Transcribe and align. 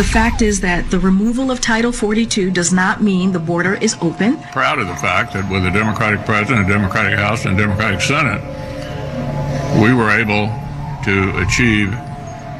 The 0.00 0.06
fact 0.06 0.40
is 0.40 0.62
that 0.62 0.90
the 0.90 0.98
removal 0.98 1.50
of 1.50 1.60
Title 1.60 1.92
42 1.92 2.52
does 2.52 2.72
not 2.72 3.02
mean 3.02 3.32
the 3.32 3.38
border 3.38 3.74
is 3.74 3.98
open. 4.00 4.38
Proud 4.44 4.78
of 4.78 4.86
the 4.86 4.96
fact 4.96 5.34
that 5.34 5.46
with 5.52 5.66
a 5.66 5.70
Democratic 5.70 6.24
president, 6.24 6.66
a 6.66 6.72
Democratic 6.72 7.18
House, 7.18 7.44
and 7.44 7.60
a 7.60 7.62
Democratic 7.62 8.00
Senate, 8.00 8.40
we 9.78 9.92
were 9.92 10.08
able 10.08 10.46
to 11.04 11.36
achieve 11.40 11.94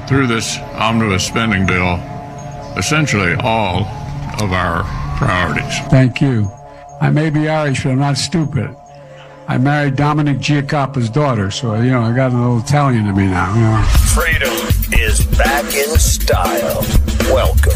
through 0.07 0.27
this 0.27 0.59
omnibus 0.75 1.27
spending 1.27 1.65
bill 1.65 1.95
essentially 2.77 3.33
all 3.37 3.87
of 4.39 4.53
our 4.53 4.85
priorities. 5.17 5.79
Thank 5.89 6.21
you. 6.21 6.47
I 7.01 7.09
may 7.09 7.31
be 7.31 7.49
Irish, 7.49 7.85
but 7.85 7.93
I'm 7.93 8.01
not 8.01 8.19
stupid. 8.19 8.77
I 9.49 9.57
married 9.57 9.97
Dominic 9.97 10.41
Giacoppa's 10.41 11.09
daughter, 11.09 11.51
so 11.51 11.75
you 11.81 11.91
know 11.91 12.03
I 12.03 12.15
got 12.15 12.33
a 12.33 12.37
little 12.37 12.59
Italian 12.59 13.07
in 13.07 13.17
me 13.17 13.29
now. 13.29 13.55
You 13.55 13.61
know. 13.63 13.83
Freedom 14.13 15.01
is 15.01 15.25
back 15.39 15.65
in 15.75 15.99
style. 15.99 17.10
Welcome 17.33 17.71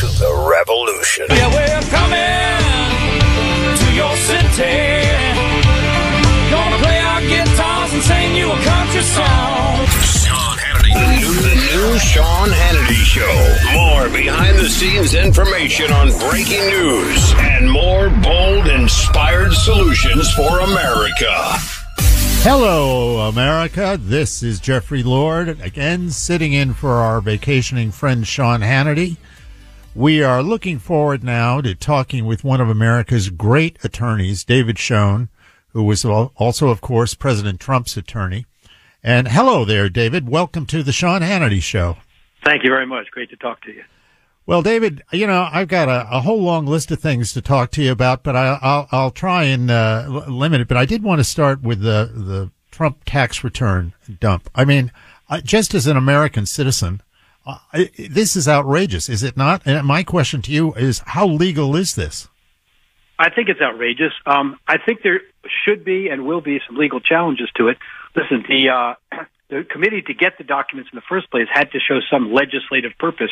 to 0.00 0.06
the 0.16 0.32
revolution. 0.48 1.26
Yeah, 1.28 1.52
we're 1.52 1.84
coming 1.92 2.64
to 3.76 3.86
your 3.92 4.16
city. 4.16 5.04
Gonna 6.48 6.78
play 6.80 6.98
our 6.98 7.20
guitars 7.20 7.92
and 7.92 8.02
sing 8.02 8.36
you 8.36 8.50
a 8.50 8.56
country 8.64 9.02
song. 9.02 9.84
Sean 10.00 10.56
Hannity. 10.56 10.94
The 10.96 11.06
new, 11.20 11.34
the 11.44 11.56
new 11.76 11.98
Sean 11.98 12.48
Hannity 12.48 13.04
Show. 13.04 13.36
More 13.74 14.08
behind 14.08 14.58
the 14.58 14.70
scenes 14.70 15.12
information 15.12 15.92
on 15.92 16.08
breaking 16.30 16.66
news 16.70 17.34
and 17.36 17.70
more 17.70 18.08
bold, 18.08 18.66
inspired 18.66 19.52
solutions 19.52 20.32
for 20.32 20.60
America. 20.60 21.60
Hello, 22.42 23.28
America. 23.28 23.98
This 24.00 24.42
is 24.42 24.60
Jeffrey 24.60 25.02
Lord, 25.02 25.60
again 25.60 26.08
sitting 26.08 26.54
in 26.54 26.72
for 26.72 26.92
our 26.92 27.20
vacationing 27.20 27.90
friend 27.90 28.26
Sean 28.26 28.60
Hannity. 28.60 29.18
We 29.94 30.22
are 30.22 30.42
looking 30.42 30.78
forward 30.78 31.22
now 31.22 31.60
to 31.60 31.74
talking 31.74 32.24
with 32.24 32.42
one 32.42 32.62
of 32.62 32.70
America's 32.70 33.28
great 33.28 33.76
attorneys, 33.84 34.42
David 34.42 34.78
Schoen, 34.78 35.28
who 35.74 35.82
was 35.82 36.02
also, 36.06 36.68
of 36.68 36.80
course, 36.80 37.12
President 37.12 37.60
Trump's 37.60 37.98
attorney. 37.98 38.46
And 39.04 39.28
hello 39.28 39.66
there, 39.66 39.90
David. 39.90 40.26
Welcome 40.26 40.64
to 40.66 40.82
the 40.82 40.92
Sean 40.92 41.20
Hannity 41.20 41.60
Show. 41.60 41.98
Thank 42.42 42.64
you 42.64 42.70
very 42.70 42.86
much. 42.86 43.10
Great 43.10 43.28
to 43.30 43.36
talk 43.36 43.60
to 43.64 43.70
you. 43.70 43.84
Well, 44.46 44.62
David, 44.62 45.02
you 45.12 45.26
know, 45.26 45.48
I've 45.52 45.68
got 45.68 45.88
a, 45.88 46.08
a 46.10 46.20
whole 46.20 46.42
long 46.42 46.66
list 46.66 46.90
of 46.90 46.98
things 46.98 47.32
to 47.34 47.40
talk 47.40 47.70
to 47.72 47.82
you 47.82 47.92
about, 47.92 48.22
but 48.22 48.34
I, 48.34 48.58
will 48.62 48.88
I'll 48.90 49.10
try 49.10 49.44
and 49.44 49.70
uh, 49.70 50.24
limit 50.28 50.60
it. 50.60 50.68
But 50.68 50.76
I 50.76 50.86
did 50.86 51.02
want 51.02 51.20
to 51.20 51.24
start 51.24 51.62
with 51.62 51.80
the 51.82 52.10
the 52.12 52.50
Trump 52.70 53.02
tax 53.04 53.44
return 53.44 53.92
dump. 54.20 54.48
I 54.54 54.64
mean, 54.64 54.90
uh, 55.28 55.40
just 55.40 55.74
as 55.74 55.86
an 55.86 55.96
American 55.96 56.46
citizen, 56.46 57.02
uh, 57.46 57.58
this 57.96 58.36
is 58.36 58.48
outrageous, 58.48 59.08
is 59.08 59.22
it 59.22 59.36
not? 59.36 59.62
And 59.64 59.86
my 59.86 60.02
question 60.02 60.42
to 60.42 60.52
you 60.52 60.74
is, 60.74 61.02
how 61.06 61.26
legal 61.26 61.76
is 61.76 61.94
this? 61.94 62.28
I 63.18 63.30
think 63.30 63.48
it's 63.48 63.60
outrageous. 63.60 64.12
Um, 64.26 64.58
I 64.66 64.78
think 64.78 65.02
there 65.02 65.20
should 65.64 65.84
be 65.84 66.08
and 66.08 66.24
will 66.26 66.40
be 66.40 66.60
some 66.66 66.76
legal 66.76 67.00
challenges 67.00 67.50
to 67.56 67.68
it. 67.68 67.78
Listen, 68.16 68.44
the 68.48 68.68
uh, 68.70 69.24
the 69.50 69.64
committee 69.68 70.00
to 70.02 70.14
get 70.14 70.38
the 70.38 70.44
documents 70.44 70.90
in 70.92 70.96
the 70.96 71.02
first 71.08 71.30
place 71.30 71.48
had 71.52 71.72
to 71.72 71.78
show 71.80 71.98
some 72.10 72.32
legislative 72.32 72.92
purpose. 72.98 73.30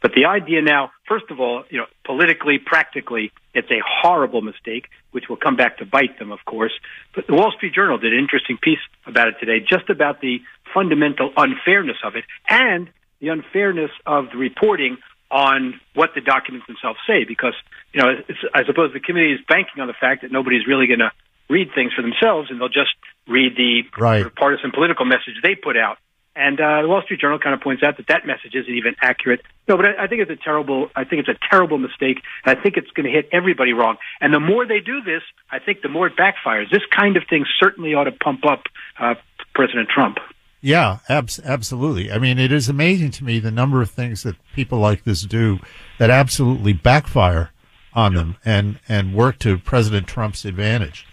But 0.00 0.12
the 0.14 0.24
idea 0.24 0.62
now, 0.62 0.90
first 1.06 1.26
of 1.30 1.40
all, 1.40 1.64
you 1.68 1.78
know, 1.78 1.86
politically, 2.04 2.58
practically, 2.58 3.30
it's 3.54 3.70
a 3.70 3.80
horrible 3.84 4.40
mistake, 4.40 4.88
which 5.10 5.28
will 5.28 5.36
come 5.36 5.56
back 5.56 5.78
to 5.78 5.86
bite 5.86 6.18
them, 6.18 6.32
of 6.32 6.38
course. 6.46 6.72
But 7.14 7.26
the 7.26 7.34
Wall 7.34 7.52
Street 7.54 7.74
Journal 7.74 7.98
did 7.98 8.12
an 8.14 8.18
interesting 8.18 8.56
piece 8.60 8.80
about 9.06 9.28
it 9.28 9.34
today, 9.38 9.60
just 9.60 9.90
about 9.90 10.20
the 10.20 10.38
fundamental 10.72 11.32
unfairness 11.36 11.98
of 12.02 12.16
it 12.16 12.24
and 12.48 12.88
the 13.20 13.28
unfairness 13.28 13.90
of 14.06 14.30
the 14.32 14.38
reporting 14.38 14.96
on 15.30 15.78
what 15.94 16.10
the 16.14 16.22
documents 16.22 16.66
themselves 16.66 16.98
say. 17.06 17.24
Because, 17.24 17.54
you 17.92 18.00
know, 18.00 18.08
I 18.54 18.64
suppose 18.64 18.92
the 18.94 19.00
committee 19.00 19.32
is 19.32 19.40
banking 19.46 19.82
on 19.82 19.86
the 19.86 19.98
fact 20.00 20.22
that 20.22 20.32
nobody's 20.32 20.66
really 20.66 20.86
going 20.86 21.00
to 21.00 21.12
read 21.50 21.68
things 21.74 21.92
for 21.94 22.02
themselves 22.02 22.50
and 22.50 22.60
they'll 22.60 22.68
just 22.68 22.92
read 23.28 23.56
the 23.56 23.82
right. 23.98 24.34
partisan 24.34 24.70
political 24.72 25.04
message 25.04 25.34
they 25.42 25.54
put 25.54 25.76
out. 25.76 25.98
And 26.34 26.60
uh, 26.60 26.82
the 26.82 26.88
Wall 26.88 27.02
Street 27.02 27.20
Journal 27.20 27.40
kind 27.40 27.52
of 27.52 27.60
points 27.60 27.82
out 27.82 27.96
that 27.96 28.06
that 28.06 28.24
message 28.24 28.54
isn't 28.54 28.72
even 28.72 28.94
accurate. 29.02 29.40
No, 29.66 29.76
but 29.76 29.86
I, 29.86 30.04
I 30.04 30.06
think 30.06 30.22
it's 30.22 30.30
a 30.30 30.36
terrible. 30.36 30.88
I 30.94 31.02
think 31.02 31.26
it's 31.26 31.28
a 31.28 31.48
terrible 31.50 31.78
mistake, 31.78 32.22
and 32.44 32.56
I 32.56 32.62
think 32.62 32.76
it's 32.76 32.90
going 32.92 33.06
to 33.06 33.12
hit 33.12 33.28
everybody 33.32 33.72
wrong. 33.72 33.96
And 34.20 34.32
the 34.32 34.38
more 34.38 34.64
they 34.64 34.78
do 34.78 35.02
this, 35.02 35.22
I 35.50 35.58
think 35.58 35.82
the 35.82 35.88
more 35.88 36.06
it 36.06 36.14
backfires. 36.16 36.70
This 36.70 36.84
kind 36.96 37.16
of 37.16 37.24
thing 37.28 37.44
certainly 37.58 37.94
ought 37.94 38.04
to 38.04 38.12
pump 38.12 38.46
up 38.46 38.62
uh, 39.00 39.14
President 39.52 39.88
Trump. 39.88 40.18
Yeah, 40.60 40.98
abs- 41.08 41.40
absolutely. 41.44 42.12
I 42.12 42.18
mean, 42.18 42.38
it 42.38 42.52
is 42.52 42.68
amazing 42.68 43.10
to 43.12 43.24
me 43.24 43.40
the 43.40 43.50
number 43.50 43.82
of 43.82 43.90
things 43.90 44.22
that 44.22 44.36
people 44.54 44.78
like 44.78 45.02
this 45.02 45.22
do 45.22 45.58
that 45.98 46.10
absolutely 46.10 46.72
backfire 46.72 47.50
on 47.94 48.14
them 48.14 48.36
and 48.44 48.78
and 48.88 49.12
work 49.12 49.40
to 49.40 49.58
President 49.58 50.06
Trump's 50.06 50.44
advantage. 50.44 51.04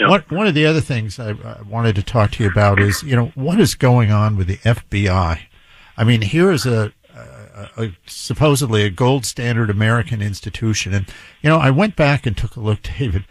One, 0.00 0.24
one 0.28 0.46
of 0.46 0.54
the 0.54 0.66
other 0.66 0.80
things 0.80 1.18
I, 1.18 1.30
I, 1.30 1.62
wanted 1.62 1.94
to 1.96 2.02
talk 2.02 2.32
to 2.32 2.42
you 2.42 2.50
about 2.50 2.80
is, 2.80 3.02
you 3.02 3.14
know, 3.14 3.26
what 3.34 3.60
is 3.60 3.74
going 3.74 4.10
on 4.10 4.36
with 4.36 4.48
the 4.48 4.56
FBI? 4.58 5.40
I 5.96 6.04
mean, 6.04 6.22
here 6.22 6.50
is 6.50 6.66
a, 6.66 6.92
a, 7.14 7.68
a, 7.76 7.96
supposedly 8.06 8.84
a 8.84 8.90
gold 8.90 9.26
standard 9.26 9.70
American 9.70 10.22
institution. 10.22 10.94
And, 10.94 11.06
you 11.42 11.50
know, 11.50 11.58
I 11.58 11.70
went 11.70 11.94
back 11.94 12.26
and 12.26 12.36
took 12.36 12.56
a 12.56 12.60
look, 12.60 12.82
David, 12.98 13.24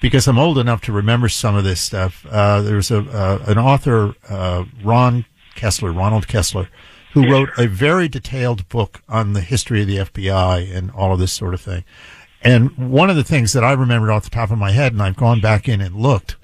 because 0.00 0.26
I'm 0.28 0.38
old 0.38 0.58
enough 0.58 0.80
to 0.82 0.92
remember 0.92 1.28
some 1.28 1.56
of 1.56 1.64
this 1.64 1.80
stuff. 1.80 2.24
Uh, 2.30 2.62
there's 2.62 2.90
a, 2.90 2.98
uh, 2.98 3.44
an 3.46 3.58
author, 3.58 4.14
uh, 4.28 4.64
Ron 4.82 5.24
Kessler, 5.54 5.92
Ronald 5.92 6.28
Kessler, 6.28 6.68
who 7.12 7.30
wrote 7.30 7.50
a 7.56 7.66
very 7.68 8.08
detailed 8.08 8.68
book 8.68 9.02
on 9.08 9.34
the 9.34 9.40
history 9.40 9.82
of 9.82 9.86
the 9.86 9.98
FBI 9.98 10.74
and 10.74 10.90
all 10.90 11.12
of 11.12 11.20
this 11.20 11.32
sort 11.32 11.54
of 11.54 11.60
thing. 11.60 11.84
And 12.44 12.76
one 12.76 13.08
of 13.08 13.16
the 13.16 13.24
things 13.24 13.54
that 13.54 13.64
I 13.64 13.72
remembered 13.72 14.10
off 14.10 14.24
the 14.24 14.30
top 14.30 14.50
of 14.50 14.58
my 14.58 14.72
head, 14.72 14.92
and 14.92 15.02
I've 15.02 15.16
gone 15.16 15.40
back 15.40 15.66
in 15.66 15.80
and 15.80 15.96
looked, 15.96 16.36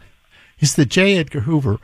is 0.58 0.75
that 0.76 0.87
J. 0.87 1.19
Edgar 1.19 1.41
Hoover 1.41 1.79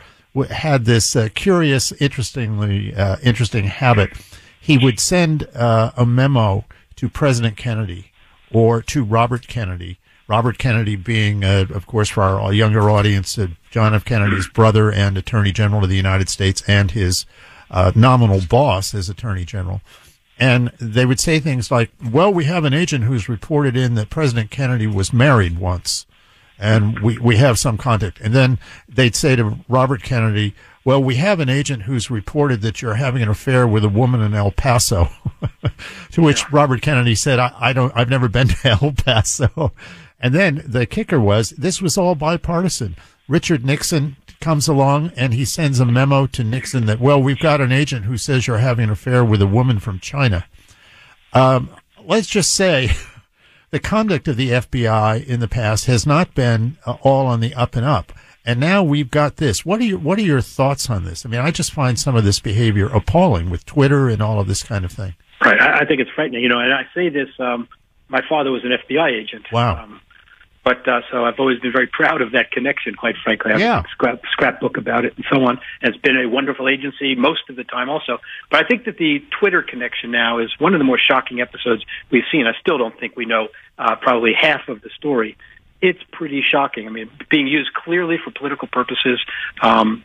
had 0.51 0.87
this 0.87 1.15
uh, 1.15 1.29
curious, 1.35 1.93
interestingly 1.93 2.95
uh, 2.95 3.17
interesting 3.23 3.65
habit. 3.65 4.11
He 4.59 4.79
would 4.79 4.99
send 4.99 5.47
uh, 5.55 5.93
a 5.97 6.07
memo 6.07 6.65
to 6.97 7.09
President 7.09 7.57
Kennedy 7.57 8.11
or 8.51 8.83
to 8.83 9.05
Robert 9.05 9.49
Kennedy. 9.49 9.99
Robert 10.29 10.59
Kennedy 10.59 10.97
being, 10.97 11.45
uh, 11.45 11.67
of 11.73 11.87
course, 11.87 12.09
for 12.09 12.23
our 12.23 12.53
younger 12.53 12.91
audience, 12.91 13.39
uh, 13.39 13.49
John 13.71 13.95
F. 13.95 14.05
Kennedy's 14.05 14.49
brother 14.49 14.91
and 14.91 15.17
Attorney 15.17 15.53
General 15.53 15.85
of 15.85 15.91
the 15.91 15.97
United 15.97 16.29
States, 16.29 16.63
and 16.67 16.91
his 16.91 17.27
uh, 17.71 17.93
nominal 17.95 18.41
boss 18.41 18.95
as 18.95 19.09
Attorney 19.09 19.45
General. 19.45 19.83
And 20.39 20.71
they 20.79 21.07
would 21.07 21.21
say 21.21 21.41
things 21.41 21.71
like, 21.71 21.91
well, 22.13 22.33
we 22.33 22.45
have 22.45 22.65
an 22.65 22.75
agent 22.75 23.05
who's 23.05 23.29
reported 23.29 23.77
in 23.77 23.95
that 23.95 24.11
President 24.11 24.51
Kennedy 24.51 24.87
was 24.87 25.13
married 25.13 25.59
once 25.59 26.07
and 26.59 27.01
we, 27.01 27.19
we 27.19 27.37
have 27.37 27.59
some 27.59 27.77
contact. 27.77 28.21
And 28.21 28.35
then 28.35 28.59
they'd 28.89 29.15
say 29.15 29.37
to 29.37 29.59
Robert 29.69 30.03
Kennedy, 30.03 30.55
well, 30.85 31.03
we 31.03 31.17
have 31.17 31.41
an 31.41 31.49
agent 31.49 31.83
who's 31.83 32.11
reported 32.11 32.63
that 32.63 32.81
you're 32.81 32.95
having 32.95 33.23
an 33.23 33.29
affair 33.29 33.67
with 33.67 33.85
a 33.85 33.89
woman 33.89 34.21
in 34.21 34.35
El 34.35 34.53
Paso. 34.53 35.09
to 36.13 36.23
which 36.23 36.51
Robert 36.53 36.81
Kennedy 36.81 37.15
said, 37.15 37.39
I, 37.39 37.53
I 37.59 37.73
don't, 37.73 37.93
I've 37.95 38.11
never 38.11 38.29
been 38.29 38.49
to 38.49 38.69
El 38.83 38.93
Paso. 38.93 39.73
And 40.21 40.35
then 40.35 40.63
the 40.65 40.87
kicker 40.87 41.21
was 41.21 41.51
this 41.51 41.83
was 41.83 41.99
all 41.99 42.15
bipartisan. 42.15 42.97
Richard 43.29 43.65
Nixon 43.65 44.17
comes 44.41 44.69
along 44.69 45.13
and 45.17 45.35
he 45.35 45.45
sends 45.45 45.81
a 45.81 45.87
memo 45.87 46.27
to 46.29 46.45
Nixon 46.45 46.87
that, 46.87 47.01
well, 47.01 47.23
we've 47.23 47.39
got 47.39 47.61
an 47.61 47.73
agent 47.73 48.05
who 48.05 48.17
says 48.17 48.47
you're 48.47 48.59
having 48.59 48.85
an 48.85 48.91
affair 48.91 49.25
with 49.25 49.43
a 49.43 49.47
woman 49.47 49.79
from 49.79 50.01
China. 50.01 50.47
Um, 51.33 51.71
let's 52.05 52.29
just 52.29 52.53
say 52.53 52.91
the 53.71 53.81
conduct 53.81 54.29
of 54.29 54.37
the 54.37 54.51
FBI 54.51 55.27
in 55.27 55.41
the 55.41 55.49
past 55.49 55.87
has 55.87 56.07
not 56.07 56.35
been 56.35 56.79
uh, 56.87 56.97
all 57.03 57.27
on 57.27 57.41
the 57.41 57.55
up 57.55 57.77
and 57.77 57.85
up. 57.85 58.13
And 58.45 58.61
now 58.61 58.83
we've 58.83 59.11
got 59.11 59.37
this. 59.37 59.67
What 59.67 59.81
are 59.81 59.85
your 59.85 59.99
What 59.99 60.19
are 60.21 60.23
your 60.23 60.41
thoughts 60.41 60.89
on 60.89 61.05
this? 61.05 61.27
I 61.27 61.29
mean, 61.29 61.41
I 61.41 61.51
just 61.51 61.73
find 61.73 61.99
some 61.99 62.15
of 62.15 62.25
this 62.25 62.39
behavior 62.39 62.87
appalling 62.87 63.51
with 63.51 63.67
Twitter 63.67 64.09
and 64.09 64.23
all 64.23 64.39
of 64.39 64.47
this 64.47 64.63
kind 64.63 64.85
of 64.85 64.93
thing. 64.93 65.17
Right. 65.45 65.61
I, 65.61 65.81
I 65.81 65.85
think 65.85 66.01
it's 66.01 66.11
frightening. 66.13 66.45
You 66.45 66.49
know, 66.49 66.61
and 66.61 66.73
I 66.73 66.83
say 66.95 67.09
this. 67.09 67.29
Um, 67.41 67.69
my 68.09 68.21
father 68.29 68.53
was 68.53 68.63
an 68.65 68.71
FBI 68.71 69.21
agent. 69.21 69.47
Wow. 69.51 69.83
Um, 69.83 70.01
but 70.67 70.87
uh, 70.89 71.01
so 71.13 71.25
I've 71.25 71.39
always 71.39 71.61
been 71.61 71.71
very 71.71 71.87
proud 71.87 72.21
of 72.21 72.33
that 72.33 72.51
connection. 72.51 72.97
Quite 72.97 73.15
frankly, 73.23 73.53
I 73.53 73.55
have 73.55 73.61
Yeah. 73.61 73.81
a 73.83 73.89
scrap, 73.93 74.21
scrapbook 74.33 74.77
about 74.77 75.05
it 75.05 75.15
and 75.15 75.25
so 75.31 75.45
on. 75.45 75.61
And 75.81 75.95
it's 75.95 76.03
been 76.03 76.17
a 76.17 76.29
wonderful 76.29 76.69
agency 76.69 77.15
most 77.15 77.49
of 77.49 77.55
the 77.55 77.63
time, 77.63 77.89
also. 77.89 78.19
But 78.51 78.65
I 78.65 78.69
think 78.69 78.85
that 78.87 78.99
the 78.99 79.25
Twitter 79.39 79.63
connection 79.63 80.11
now 80.11 80.41
is 80.41 80.51
one 80.59 80.75
of 80.75 80.81
the 80.81 80.85
more 80.85 80.99
shocking 80.99 81.41
episodes 81.41 81.85
we've 82.11 82.25
seen. 82.33 82.49
I 82.49 82.53
still 82.61 82.79
don't 82.79 82.99
think 82.99 83.17
we 83.17 83.27
know 83.27 83.47
uh, 83.79 83.95
probably 83.95 84.33
half 84.35 84.69
of 84.69 84.83
the 84.83 84.91
story. 84.97 85.37
It's 85.81 86.01
pretty 86.11 86.43
shocking. 86.43 86.89
I 86.89 86.91
mean, 86.91 87.11
being 87.31 87.47
used 87.47 87.73
clearly 87.73 88.17
for 88.25 88.33
political 88.33 88.67
purposes, 88.67 89.21
um, 89.63 90.03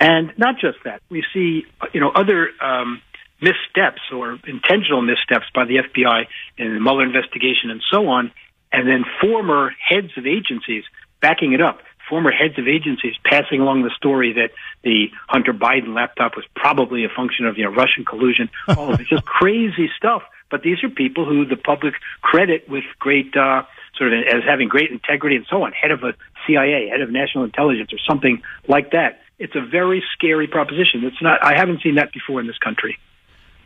and 0.00 0.32
not 0.38 0.58
just 0.58 0.78
that. 0.84 1.02
We 1.10 1.22
see, 1.34 1.66
you 1.92 2.00
know, 2.00 2.10
other. 2.14 2.48
Um, 2.62 3.02
missteps 3.40 4.00
or 4.12 4.36
intentional 4.48 5.00
missteps 5.00 5.46
by 5.54 5.64
the 5.64 5.76
FBI 5.76 6.26
in 6.56 6.74
the 6.74 6.80
Mueller 6.80 7.04
investigation 7.04 7.70
and 7.70 7.80
so 7.88 8.08
on, 8.08 8.32
and 8.72 8.88
then 8.88 9.04
former 9.20 9.70
heads 9.70 10.10
of 10.16 10.26
agencies 10.26 10.84
backing 11.20 11.52
it 11.52 11.60
up. 11.60 11.80
Former 12.08 12.30
heads 12.30 12.58
of 12.58 12.66
agencies 12.66 13.14
passing 13.24 13.60
along 13.60 13.82
the 13.82 13.90
story 13.90 14.32
that 14.34 14.50
the 14.82 15.10
Hunter 15.28 15.52
Biden 15.52 15.94
laptop 15.94 16.36
was 16.36 16.46
probably 16.56 17.04
a 17.04 17.08
function 17.08 17.44
of 17.46 17.58
you 17.58 17.64
know 17.64 17.70
Russian 17.70 18.04
collusion. 18.04 18.48
All 18.68 18.92
of 18.92 19.00
it, 19.00 19.06
just 19.10 19.26
crazy 19.26 19.90
stuff. 19.96 20.22
But 20.50 20.62
these 20.62 20.82
are 20.82 20.88
people 20.88 21.26
who 21.26 21.44
the 21.44 21.56
public 21.56 21.94
credit 22.22 22.66
with 22.68 22.84
great 22.98 23.36
uh, 23.36 23.64
sort 23.96 24.14
of 24.14 24.20
as 24.20 24.42
having 24.48 24.68
great 24.68 24.90
integrity 24.90 25.36
and 25.36 25.46
so 25.50 25.64
on. 25.64 25.72
Head 25.72 25.90
of 25.90 26.02
a 26.02 26.14
CIA, 26.46 26.88
head 26.88 27.02
of 27.02 27.10
national 27.10 27.44
intelligence, 27.44 27.92
or 27.92 27.98
something 28.08 28.42
like 28.66 28.92
that. 28.92 29.20
It's 29.38 29.54
a 29.54 29.60
very 29.60 30.02
scary 30.14 30.46
proposition. 30.46 31.04
It's 31.04 31.20
not. 31.20 31.44
I 31.44 31.56
haven't 31.56 31.82
seen 31.82 31.96
that 31.96 32.12
before 32.12 32.40
in 32.40 32.46
this 32.46 32.58
country. 32.58 32.98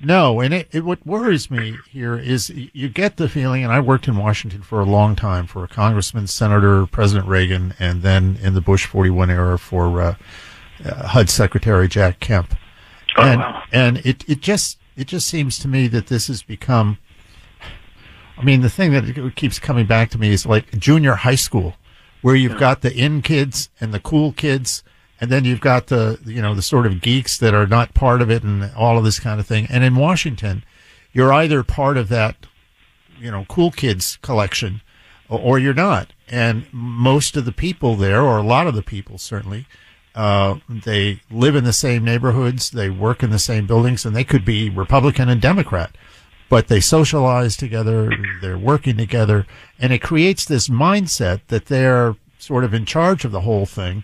No, 0.05 0.41
and 0.41 0.53
it, 0.53 0.69
it, 0.73 0.85
what 0.85 1.07
worries 1.07 1.49
me 1.49 1.77
here 1.89 2.17
is 2.17 2.51
you 2.51 2.89
get 2.89 3.19
the 3.19 3.29
feeling, 3.29 3.63
and 3.63 3.73
I 3.73 3.79
worked 3.79 4.09
in 4.09 4.17
Washington 4.17 4.61
for 4.63 4.81
a 4.81 4.85
long 4.85 5.15
time 5.15 5.47
for 5.47 5.63
a 5.63 5.69
congressman, 5.69 6.27
senator, 6.27 6.87
President 6.87 7.29
Reagan, 7.29 7.75
and 7.79 8.03
then 8.03 8.37
in 8.43 8.55
the 8.55 8.61
Bush 8.61 8.85
41 8.85 9.31
era 9.31 9.59
for 9.61 10.01
uh, 10.01 10.15
uh, 10.85 11.07
HUD 11.07 11.31
Secretary 11.31 11.87
Jack 11.87 12.19
Kemp. 12.19 12.57
Oh, 13.17 13.23
and 13.23 13.41
wow. 13.41 13.63
and 13.73 13.99
it, 13.99 14.29
it 14.29 14.41
just 14.41 14.79
it 14.97 15.07
just 15.07 15.29
seems 15.29 15.59
to 15.61 15.69
me 15.69 15.87
that 15.89 16.09
this 16.09 16.27
has 16.27 16.43
become. 16.43 16.99
I 18.37 18.43
mean, 18.43 18.63
the 18.63 18.71
thing 18.71 18.93
that 18.93 19.37
keeps 19.37 19.61
coming 19.61 19.87
back 19.87 20.11
to 20.11 20.19
me 20.19 20.31
is 20.31 20.45
like 20.45 20.77
junior 20.79 21.15
high 21.15 21.37
school, 21.37 21.75
where 22.23 22.35
you've 22.35 22.59
got 22.59 22.81
the 22.81 22.93
in 22.93 23.23
kids 23.23 23.71
and 23.81 23.95
the 23.95 24.01
cool 24.01 24.33
kids, 24.33 24.83
and 25.23 25.31
then 25.31 25.45
you've 25.45 25.61
got 25.61 25.87
the 25.87 26.19
you 26.27 26.43
know 26.43 26.53
the 26.53 26.61
sort 26.61 26.85
of 26.85 27.01
geeks 27.01 27.39
that 27.39 27.55
are 27.55 27.69
not 27.69 27.95
part 27.95 28.21
of 28.21 28.29
it 28.29 28.43
and 28.43 28.71
all 28.75 28.99
of 28.99 29.05
this 29.05 29.21
kind 29.21 29.39
of 29.39 29.47
thing. 29.47 29.69
And 29.71 29.85
in 29.85 29.95
Washington, 29.95 30.65
you're 31.13 31.33
either 31.33 31.63
part 31.63 31.97
of 31.97 32.09
that, 32.09 32.35
you 33.21 33.31
know, 33.31 33.47
cool 33.49 33.71
kids 33.71 34.19
collection, 34.21 34.81
or, 35.29 35.61
you're 35.61 35.75
not. 35.75 36.13
And 36.29 36.67
most 36.73 37.37
of 37.37 37.45
the 37.45 37.53
people 37.53 37.95
there, 37.95 38.21
or 38.21 38.39
a 38.39 38.43
lot 38.43 38.67
of 38.67 38.75
the 38.75 38.83
people 38.83 39.17
certainly, 39.17 39.67
uh, 40.17 40.57
they 40.69 41.21
live 41.31 41.55
in 41.55 41.65
the 41.65 41.73
same 41.73 42.05
neighborhoods, 42.05 42.71
they 42.71 42.91
work 42.91 43.23
in 43.23 43.31
the 43.31 43.39
same 43.39 43.67
buildings, 43.67 44.05
and 44.05 44.17
they 44.17 44.25
could 44.25 44.45
be 44.45 44.69
Republican 44.69 45.29
and 45.29 45.41
Democrat, 45.41 45.95
but 46.49 46.67
they 46.67 46.81
socialize 46.81 47.57
together, 47.57 48.11
they're 48.41 48.59
working 48.59 48.97
together, 48.97 49.47
and 49.79 49.93
it 49.93 50.03
creates 50.03 50.45
this 50.45 50.69
mindset 50.69 51.43
that 51.47 51.67
they're 51.67 52.17
sort 52.39 52.65
of 52.65 52.75
in 52.75 52.85
charge 52.85 53.25
of 53.25 53.31
the 53.31 53.43
whole 53.43 53.67
thing. 53.67 54.03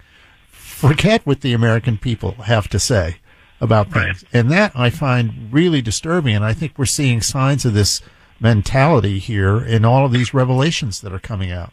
Forget 0.78 1.26
what 1.26 1.40
the 1.40 1.54
American 1.54 1.98
people 1.98 2.32
have 2.44 2.68
to 2.68 2.78
say 2.78 3.16
about 3.60 3.90
things. 3.90 4.24
And 4.32 4.48
that 4.52 4.70
I 4.76 4.90
find 4.90 5.52
really 5.52 5.82
disturbing, 5.82 6.36
and 6.36 6.44
I 6.44 6.52
think 6.52 6.74
we're 6.78 6.86
seeing 6.86 7.20
signs 7.20 7.64
of 7.64 7.74
this 7.74 8.00
mentality 8.38 9.18
here 9.18 9.58
in 9.58 9.84
all 9.84 10.06
of 10.06 10.12
these 10.12 10.32
revelations 10.32 11.00
that 11.00 11.12
are 11.12 11.18
coming 11.18 11.50
out. 11.50 11.72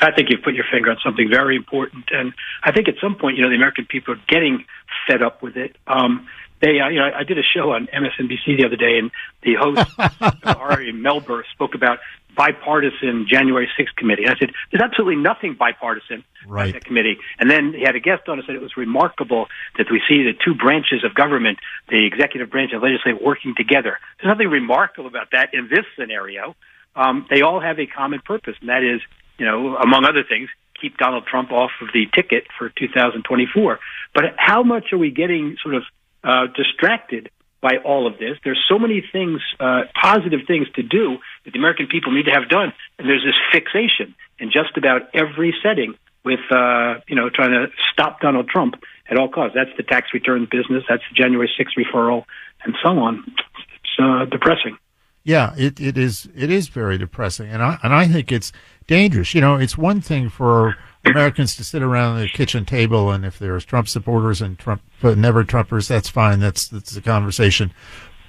I 0.00 0.10
think 0.12 0.30
you've 0.30 0.42
put 0.42 0.54
your 0.54 0.64
finger 0.72 0.90
on 0.90 0.96
something 1.04 1.28
very 1.30 1.54
important, 1.54 2.06
and 2.10 2.32
I 2.64 2.72
think 2.72 2.88
at 2.88 2.94
some 2.98 3.16
point, 3.16 3.36
you 3.36 3.42
know, 3.42 3.50
the 3.50 3.56
American 3.56 3.84
people 3.84 4.14
are 4.14 4.20
getting 4.26 4.64
fed 5.06 5.22
up 5.22 5.42
with 5.42 5.58
it. 5.58 5.76
Um, 5.86 6.26
they, 6.62 6.80
uh, 6.80 6.88
you 6.88 6.98
know, 6.98 7.10
I 7.14 7.24
did 7.24 7.38
a 7.38 7.42
show 7.42 7.72
on 7.72 7.88
MSNBC 7.88 8.56
the 8.56 8.64
other 8.64 8.76
day, 8.76 8.98
and 8.98 9.10
the 9.42 9.54
host 9.60 9.86
Ari 10.44 10.94
Melber 10.94 11.42
spoke 11.52 11.74
about 11.74 11.98
bipartisan 12.36 13.26
January 13.28 13.68
6th 13.76 13.96
committee. 13.96 14.24
And 14.24 14.32
I 14.34 14.38
said, 14.38 14.52
"There's 14.70 14.82
absolutely 14.82 15.16
nothing 15.16 15.54
bipartisan 15.54 16.22
Right. 16.46 16.72
that 16.74 16.84
committee." 16.84 17.18
And 17.38 17.50
then 17.50 17.72
he 17.72 17.82
had 17.82 17.96
a 17.96 18.00
guest 18.00 18.28
on 18.28 18.38
and 18.38 18.46
said 18.46 18.54
it 18.54 18.62
was 18.62 18.76
remarkable 18.76 19.48
that 19.78 19.90
we 19.90 20.00
see 20.08 20.22
the 20.22 20.32
two 20.32 20.54
branches 20.54 21.02
of 21.04 21.14
government, 21.14 21.58
the 21.88 22.04
executive 22.04 22.50
branch 22.50 22.72
and 22.72 22.82
legislative, 22.82 23.20
working 23.20 23.54
together. 23.56 23.98
There's 24.20 24.30
nothing 24.30 24.48
remarkable 24.48 25.08
about 25.08 25.30
that 25.32 25.54
in 25.54 25.68
this 25.68 25.84
scenario. 25.98 26.54
Um, 26.94 27.26
they 27.30 27.42
all 27.42 27.60
have 27.60 27.78
a 27.78 27.86
common 27.86 28.20
purpose, 28.20 28.56
and 28.60 28.68
that 28.68 28.82
is, 28.82 29.00
you 29.38 29.44
know, 29.44 29.76
among 29.76 30.04
other 30.04 30.22
things, 30.22 30.48
keep 30.80 30.96
Donald 30.98 31.26
Trump 31.26 31.52
off 31.52 31.70
of 31.80 31.88
the 31.92 32.06
ticket 32.14 32.46
for 32.58 32.68
2024. 32.70 33.78
But 34.14 34.24
how 34.36 34.62
much 34.62 34.92
are 34.92 34.98
we 34.98 35.10
getting 35.10 35.56
sort 35.62 35.74
of 35.74 35.82
uh, 36.24 36.46
distracted 36.56 37.30
by 37.60 37.76
all 37.84 38.06
of 38.06 38.18
this? 38.18 38.38
There's 38.44 38.62
so 38.68 38.78
many 38.78 39.02
things, 39.12 39.40
uh, 39.60 39.82
positive 40.00 40.40
things 40.46 40.68
to 40.74 40.82
do 40.82 41.18
that 41.46 41.52
the 41.52 41.58
American 41.58 41.86
people 41.86 42.12
need 42.12 42.26
to 42.26 42.32
have 42.32 42.48
done, 42.50 42.74
and 42.98 43.08
there's 43.08 43.24
this 43.24 43.34
fixation 43.50 44.14
in 44.38 44.50
just 44.50 44.76
about 44.76 45.08
every 45.14 45.54
setting 45.62 45.94
with, 46.24 46.40
uh, 46.50 46.96
you 47.08 47.14
know, 47.14 47.30
trying 47.30 47.52
to 47.52 47.68
stop 47.92 48.20
Donald 48.20 48.48
Trump 48.48 48.74
at 49.08 49.16
all 49.16 49.28
costs. 49.28 49.54
That's 49.54 49.74
the 49.76 49.84
tax 49.84 50.08
returns 50.12 50.48
business. 50.50 50.84
That's 50.88 51.04
the 51.08 51.14
January 51.14 51.50
6th 51.58 51.82
referral, 51.82 52.24
and 52.64 52.74
so 52.82 52.90
on. 52.98 53.24
It's 53.28 53.96
uh, 53.98 54.24
depressing. 54.26 54.76
Yeah, 55.22 55.54
it, 55.56 55.80
it 55.80 55.98
is 55.98 56.28
it 56.36 56.52
is 56.52 56.68
very 56.68 56.98
depressing, 56.98 57.50
and 57.50 57.60
I 57.60 57.78
and 57.82 57.92
I 57.92 58.06
think 58.06 58.30
it's 58.30 58.52
dangerous. 58.86 59.34
You 59.34 59.40
know, 59.40 59.56
it's 59.56 59.76
one 59.76 60.00
thing 60.00 60.28
for 60.28 60.76
Americans 61.04 61.56
to 61.56 61.64
sit 61.64 61.82
around 61.82 62.20
the 62.20 62.28
kitchen 62.28 62.64
table, 62.64 63.10
and 63.10 63.24
if 63.24 63.36
there's 63.36 63.64
Trump 63.64 63.88
supporters 63.88 64.40
and 64.40 64.56
Trump 64.56 64.82
never 65.02 65.42
Trumpers, 65.42 65.88
that's 65.88 66.08
fine. 66.08 66.38
That's 66.38 66.68
that's 66.68 66.92
the 66.92 67.00
conversation. 67.00 67.72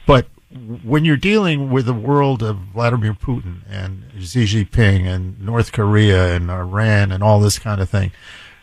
But 0.08 0.28
when 0.50 1.04
you're 1.04 1.18
dealing 1.18 1.72
with 1.72 1.86
the 1.86 1.94
world 1.94 2.42
of 2.42 2.58
Vladimir 2.74 3.14
Putin 3.14 3.62
and 3.70 4.04
Xi 4.20 4.46
Jinping 4.46 5.06
and 5.06 5.40
North 5.42 5.72
Korea 5.72 6.36
and 6.36 6.50
Iran 6.50 7.12
and 7.12 7.22
all 7.22 7.40
this 7.40 7.60
kind 7.60 7.82
of 7.82 7.90
thing, 7.90 8.12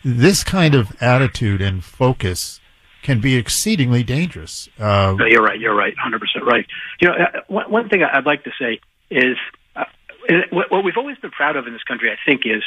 this 0.03 0.43
kind 0.43 0.73
of 0.73 0.95
attitude 1.01 1.61
and 1.61 1.83
focus 1.83 2.59
can 3.03 3.21
be 3.21 3.35
exceedingly 3.35 4.03
dangerous. 4.03 4.67
Uh, 4.79 5.15
you're 5.27 5.43
right. 5.43 5.59
You're 5.59 5.75
right. 5.75 5.93
100% 5.95 6.41
right. 6.41 6.65
You 6.99 7.09
know, 7.09 7.13
uh, 7.13 7.63
one, 7.67 7.87
thing 7.87 8.01
I'd 8.03 8.25
like 8.25 8.43
to 8.45 8.51
say 8.59 8.79
is 9.11 9.37
uh, 9.75 9.83
what, 10.49 10.71
what 10.71 10.83
we've 10.83 10.97
always 10.97 11.17
been 11.19 11.31
proud 11.31 11.55
of 11.55 11.67
in 11.67 11.73
this 11.73 11.83
country, 11.83 12.09
I 12.09 12.17
think, 12.25 12.41
is 12.45 12.63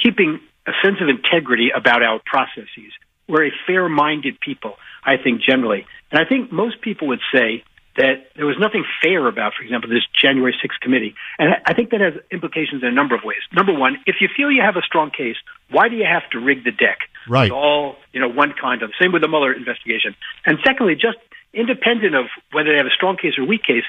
keeping 0.00 0.38
a 0.66 0.72
sense 0.84 0.98
of 1.00 1.08
integrity 1.08 1.70
about 1.74 2.04
our 2.04 2.20
processes. 2.24 2.92
We're 3.28 3.46
a 3.46 3.52
fair 3.66 3.88
minded 3.88 4.38
people, 4.38 4.76
I 5.04 5.16
think, 5.16 5.42
generally. 5.42 5.86
And 6.12 6.20
I 6.20 6.28
think 6.28 6.52
most 6.52 6.80
people 6.80 7.08
would 7.08 7.20
say 7.34 7.64
that 8.00 8.32
there 8.34 8.46
was 8.46 8.56
nothing 8.58 8.82
fair 9.02 9.28
about, 9.28 9.52
for 9.54 9.62
example, 9.62 9.90
this 9.90 10.06
January 10.18 10.56
6th 10.56 10.80
committee. 10.80 11.14
And 11.38 11.56
I- 11.66 11.74
think 11.74 11.90
that 11.90 12.00
has 12.00 12.14
implications 12.30 12.82
in 12.82 12.88
a 12.88 12.92
number 12.92 13.14
of 13.14 13.24
ways. 13.24 13.40
Number 13.52 13.72
one, 13.72 13.98
if 14.06 14.20
you 14.20 14.28
feel 14.28 14.50
you 14.50 14.62
have 14.62 14.76
a 14.76 14.82
strong 14.82 15.10
case, 15.10 15.36
why 15.70 15.88
do 15.88 15.96
you 15.96 16.04
have 16.04 16.28
to 16.30 16.38
rig 16.38 16.64
the 16.64 16.72
deck? 16.72 17.08
Right. 17.28 17.44
It's 17.44 17.52
all 17.52 17.96
you 18.12 18.20
know 18.20 18.28
one 18.28 18.52
kind 18.52 18.82
of. 18.82 18.90
Same 19.00 19.12
with 19.12 19.22
the 19.22 19.28
Mueller 19.28 19.52
investigation. 19.52 20.14
And 20.44 20.58
secondly, 20.64 20.94
just 20.94 21.18
independent 21.54 22.14
of 22.14 22.26
whether 22.52 22.70
they 22.70 22.76
have 22.76 22.86
a 22.86 22.96
strong 23.00 23.16
case 23.16 23.38
or 23.38 23.44
weak 23.44 23.62
case, 23.62 23.84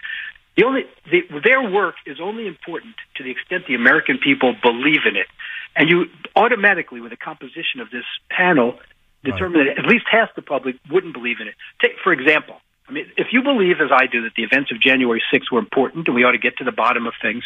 the 0.55 0.63
only 0.63 0.85
the, 1.09 1.21
their 1.43 1.61
work 1.69 1.95
is 2.05 2.19
only 2.21 2.47
important 2.47 2.95
to 3.15 3.23
the 3.23 3.31
extent 3.31 3.65
the 3.67 3.75
American 3.75 4.17
people 4.17 4.55
believe 4.61 5.01
in 5.05 5.15
it, 5.15 5.27
and 5.75 5.89
you 5.89 6.05
automatically, 6.35 7.01
with 7.01 7.11
the 7.11 7.17
composition 7.17 7.79
of 7.79 7.89
this 7.91 8.05
panel, 8.29 8.79
determine 9.23 9.65
that 9.65 9.79
at 9.79 9.85
least 9.85 10.05
half 10.09 10.29
the 10.35 10.41
public 10.41 10.75
wouldn't 10.89 11.13
believe 11.13 11.37
in 11.41 11.47
it. 11.47 11.55
Take 11.81 11.99
for 12.03 12.13
example. 12.13 12.57
I 12.87 12.91
mean, 12.91 13.05
if 13.17 13.27
you 13.31 13.43
believe, 13.43 13.79
as 13.79 13.91
I 13.91 14.07
do, 14.07 14.23
that 14.23 14.33
the 14.35 14.43
events 14.43 14.71
of 14.71 14.81
January 14.81 15.21
6th 15.33 15.51
were 15.51 15.59
important 15.59 16.07
and 16.07 16.15
we 16.15 16.23
ought 16.23 16.31
to 16.31 16.39
get 16.39 16.57
to 16.57 16.63
the 16.63 16.71
bottom 16.71 17.07
of 17.07 17.13
things, 17.21 17.43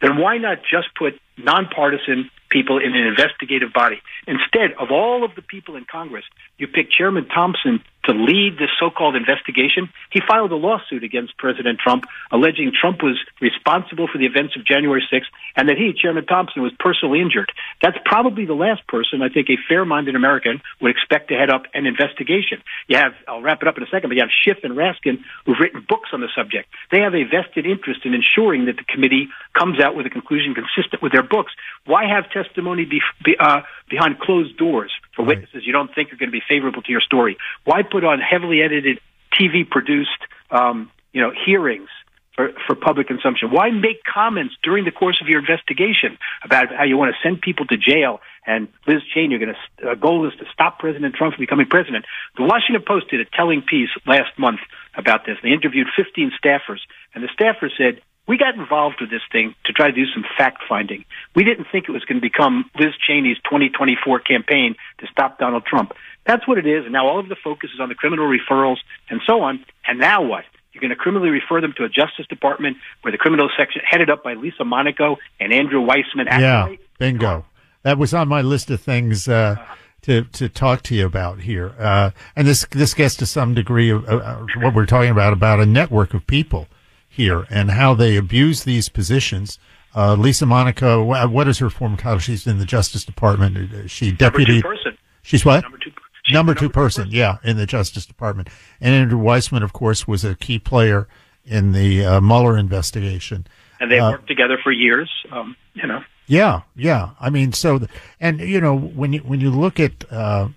then 0.00 0.18
why 0.18 0.38
not 0.38 0.58
just 0.62 0.94
put 0.94 1.18
nonpartisan 1.38 2.30
people 2.50 2.78
in 2.78 2.94
an 2.94 3.06
investigative 3.06 3.72
body? 3.72 4.00
Instead 4.26 4.72
of 4.78 4.90
all 4.90 5.24
of 5.24 5.34
the 5.34 5.42
people 5.42 5.76
in 5.76 5.84
Congress, 5.90 6.24
you 6.58 6.68
pick 6.68 6.90
Chairman 6.90 7.26
Thompson 7.26 7.82
to 8.04 8.12
lead 8.12 8.58
this 8.58 8.70
so-called 8.78 9.16
investigation. 9.16 9.88
He 10.10 10.20
filed 10.26 10.52
a 10.52 10.56
lawsuit 10.56 11.04
against 11.04 11.36
President 11.38 11.78
Trump, 11.78 12.04
alleging 12.30 12.72
Trump 12.78 13.02
was 13.02 13.18
responsible 13.40 14.08
for 14.10 14.18
the 14.18 14.26
events 14.26 14.56
of 14.56 14.64
January 14.64 15.02
6th 15.12 15.30
and 15.56 15.68
that 15.68 15.76
he, 15.76 15.92
Chairman 15.92 16.26
Thompson, 16.26 16.62
was 16.62 16.72
personally 16.78 17.20
injured. 17.20 17.50
That's 17.82 17.96
probably 18.04 18.46
the 18.46 18.54
last 18.54 18.86
person 18.86 19.22
I 19.22 19.28
think 19.28 19.48
a 19.50 19.56
fair-minded 19.68 20.14
American 20.14 20.60
would 20.80 20.90
expect 20.90 21.28
to 21.28 21.34
head 21.34 21.50
up 21.50 21.64
an 21.74 21.86
investigation. 21.86 22.62
You 22.88 22.98
have, 22.98 23.12
I'll 23.26 23.42
wrap 23.42 23.62
it 23.62 23.68
up 23.68 23.76
in 23.76 23.82
a 23.82 23.86
second, 23.86 24.10
but 24.10 24.16
you 24.16 24.22
have 24.22 24.30
Schiff 24.44 24.58
and 24.62 24.74
Raskin 24.74 25.24
who've 25.46 25.58
written 25.58 25.84
books 25.88 26.10
on 26.12 26.20
the 26.20 26.28
subject. 26.34 26.68
They 26.90 27.00
have 27.00 27.14
a 27.14 27.24
vested 27.24 27.66
interest 27.66 28.00
in 28.04 28.14
ensuring 28.14 28.66
that 28.66 28.76
the 28.76 28.84
committee 28.84 29.28
comes 29.58 29.80
out 29.80 29.96
with 29.96 30.06
a 30.06 30.10
conclusion 30.10 30.54
consistent 30.54 31.02
with 31.02 31.12
their 31.12 31.22
books. 31.22 31.52
Why 31.86 32.06
have 32.08 32.30
testimony 32.30 32.84
be, 32.84 33.00
be, 33.24 33.36
uh, 33.38 33.62
behind 33.94 34.18
closed 34.18 34.56
doors 34.56 34.92
for 35.14 35.24
witnesses 35.24 35.62
you 35.64 35.72
don't 35.72 35.94
think 35.94 36.12
are 36.12 36.16
going 36.16 36.30
to 36.30 36.38
be 36.40 36.42
favorable 36.48 36.82
to 36.82 36.90
your 36.90 37.00
story? 37.00 37.36
Why 37.64 37.82
put 37.82 38.04
on 38.04 38.18
heavily 38.20 38.62
edited 38.62 38.98
TV 39.38 39.68
produced 39.68 40.20
um, 40.50 40.90
you 41.12 41.20
know 41.20 41.32
hearings 41.46 41.88
for, 42.34 42.50
for 42.66 42.74
public 42.74 43.06
consumption? 43.06 43.50
Why 43.50 43.70
make 43.70 44.02
comments 44.02 44.54
during 44.62 44.84
the 44.84 44.90
course 44.90 45.18
of 45.22 45.28
your 45.28 45.38
investigation 45.38 46.18
about 46.42 46.74
how 46.74 46.84
you 46.84 46.96
want 46.96 47.14
to 47.14 47.18
send 47.22 47.40
people 47.40 47.66
to 47.66 47.76
jail 47.76 48.20
and 48.46 48.68
Liz 48.86 49.00
Cheney, 49.14 49.30
you're 49.30 49.38
going 49.38 49.54
to 49.54 49.90
uh, 49.90 49.94
goal 49.94 50.26
is 50.28 50.34
to 50.38 50.44
stop 50.52 50.78
President 50.78 51.14
Trump 51.14 51.34
from 51.34 51.42
becoming 51.42 51.66
president. 51.66 52.04
The 52.36 52.42
Washington 52.44 52.84
Post 52.86 53.10
did 53.10 53.20
a 53.20 53.24
telling 53.24 53.62
piece 53.62 53.88
last 54.06 54.38
month 54.38 54.60
about 54.94 55.24
this. 55.24 55.38
They 55.42 55.50
interviewed 55.50 55.86
15 55.96 56.32
staffers, 56.42 56.80
and 57.14 57.24
the 57.24 57.28
staffers 57.28 57.70
said 57.78 58.02
we 58.26 58.38
got 58.38 58.54
involved 58.54 58.96
with 59.00 59.10
this 59.10 59.20
thing 59.30 59.54
to 59.66 59.72
try 59.72 59.90
to 59.90 59.92
do 59.92 60.06
some 60.06 60.24
fact 60.36 60.62
finding. 60.68 61.04
We 61.34 61.44
didn't 61.44 61.66
think 61.70 61.88
it 61.88 61.92
was 61.92 62.04
going 62.04 62.16
to 62.16 62.22
become 62.22 62.70
Liz 62.78 62.94
Cheney's 63.06 63.36
2024 63.44 64.20
campaign 64.20 64.76
to 64.98 65.06
stop 65.08 65.38
Donald 65.38 65.66
Trump. 65.66 65.92
That's 66.26 66.48
what 66.48 66.56
it 66.56 66.66
is. 66.66 66.84
And 66.84 66.92
now 66.92 67.06
all 67.06 67.20
of 67.20 67.28
the 67.28 67.36
focus 67.36 67.70
is 67.74 67.80
on 67.80 67.90
the 67.90 67.94
criminal 67.94 68.26
referrals 68.26 68.78
and 69.10 69.20
so 69.26 69.42
on. 69.42 69.64
And 69.86 69.98
now 69.98 70.22
what? 70.22 70.44
You're 70.72 70.80
going 70.80 70.90
to 70.90 70.96
criminally 70.96 71.28
refer 71.28 71.60
them 71.60 71.72
to 71.76 71.84
a 71.84 71.88
Justice 71.88 72.26
Department 72.28 72.78
where 73.02 73.12
the 73.12 73.18
criminal 73.18 73.48
section, 73.56 73.82
headed 73.88 74.10
up 74.10 74.24
by 74.24 74.34
Lisa 74.34 74.64
Monaco 74.64 75.18
and 75.38 75.52
Andrew 75.52 75.80
Weissman, 75.80 76.26
Yeah, 76.26 76.74
bingo. 76.98 77.44
That 77.82 77.98
was 77.98 78.14
on 78.14 78.28
my 78.28 78.40
list 78.40 78.70
of 78.70 78.80
things 78.80 79.28
uh, 79.28 79.56
to 80.02 80.24
to 80.24 80.48
talk 80.48 80.82
to 80.84 80.94
you 80.94 81.06
about 81.06 81.40
here, 81.40 81.74
uh, 81.78 82.10
and 82.34 82.48
this 82.48 82.66
this 82.70 82.94
gets 82.94 83.14
to 83.16 83.26
some 83.26 83.54
degree 83.54 83.90
of 83.90 84.08
uh, 84.08 84.16
uh, 84.16 84.46
what 84.56 84.74
we're 84.74 84.86
talking 84.86 85.10
about 85.10 85.32
about 85.34 85.60
a 85.60 85.66
network 85.66 86.14
of 86.14 86.26
people 86.26 86.66
here 87.14 87.46
and 87.50 87.70
how 87.70 87.94
they 87.94 88.16
abuse 88.16 88.64
these 88.64 88.88
positions. 88.88 89.58
Uh, 89.94 90.14
Lisa 90.14 90.44
Monaco, 90.46 91.02
wha- 91.04 91.26
what 91.26 91.46
is 91.48 91.58
her 91.58 91.70
former 91.70 91.96
title? 91.96 92.18
She's 92.18 92.46
in 92.46 92.58
the 92.58 92.64
Justice 92.64 93.04
Department. 93.04 93.56
Is 93.56 93.90
she 93.90 94.06
Number 94.06 94.16
deputy? 94.18 94.60
two 94.60 94.68
person. 94.68 94.98
She's 95.22 95.44
what? 95.44 95.62
Number 95.62 95.78
two. 95.78 95.92
number 96.30 96.54
two 96.54 96.68
person, 96.68 97.08
yeah, 97.10 97.36
in 97.44 97.56
the 97.56 97.66
Justice 97.66 98.04
Department. 98.06 98.48
And 98.80 98.94
Andrew 98.94 99.18
Weissman, 99.18 99.62
of 99.62 99.72
course, 99.72 100.06
was 100.08 100.24
a 100.24 100.34
key 100.34 100.58
player 100.58 101.06
in 101.44 101.72
the 101.72 102.04
uh, 102.04 102.20
Mueller 102.20 102.58
investigation. 102.58 103.46
And 103.80 103.90
they've 103.90 104.02
Uh, 104.02 104.10
worked 104.12 104.28
together 104.28 104.58
for 104.62 104.72
years. 104.72 105.10
Um, 105.30 105.56
you 105.74 105.86
know, 105.86 106.02
Yeah, 106.26 106.62
yeah. 106.74 107.10
I 107.20 107.30
mean, 107.30 107.52
so, 107.52 107.78
th- 107.78 107.90
and 108.20 108.40
you 108.40 108.60
know, 108.60 108.74
when 108.76 109.12
you 109.12 109.20
when 109.20 109.40
you 109.40 109.50
look 109.50 109.78
at 109.78 110.10
uh, 110.10 110.48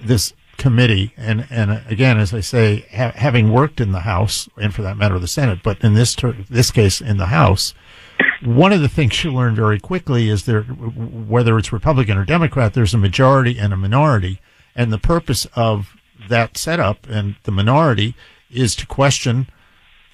this 0.00 0.32
committee, 0.64 1.12
and 1.18 1.46
and 1.50 1.70
uh, 1.70 1.80
again, 1.90 2.18
as 2.18 2.32
I 2.32 2.40
say, 2.40 2.86
ha- 2.90 3.12
having 3.14 3.52
worked 3.52 3.82
in 3.82 3.92
the 3.92 4.00
House 4.00 4.48
and 4.56 4.74
for 4.74 4.80
that 4.80 4.96
matter 4.96 5.18
the 5.18 5.28
Senate, 5.28 5.58
but 5.62 5.84
in 5.84 5.92
this 5.92 6.14
ter- 6.14 6.38
this 6.48 6.70
case 6.70 7.02
in 7.02 7.18
the 7.18 7.26
House, 7.26 7.74
one 8.42 8.72
of 8.72 8.80
the 8.80 8.88
things 8.88 9.22
you 9.22 9.30
learn 9.30 9.54
very 9.54 9.78
quickly 9.78 10.30
is 10.30 10.46
there, 10.46 10.62
whether 10.62 11.58
it's 11.58 11.70
Republican 11.70 12.16
or 12.16 12.24
Democrat, 12.24 12.72
there's 12.72 12.94
a 12.94 12.98
majority 12.98 13.58
and 13.58 13.74
a 13.74 13.76
minority, 13.76 14.40
and 14.74 14.90
the 14.90 14.98
purpose 14.98 15.46
of 15.54 15.94
that 16.30 16.56
setup 16.56 17.06
and 17.10 17.36
the 17.42 17.52
minority 17.52 18.14
is 18.50 18.74
to 18.76 18.86
question 18.86 19.46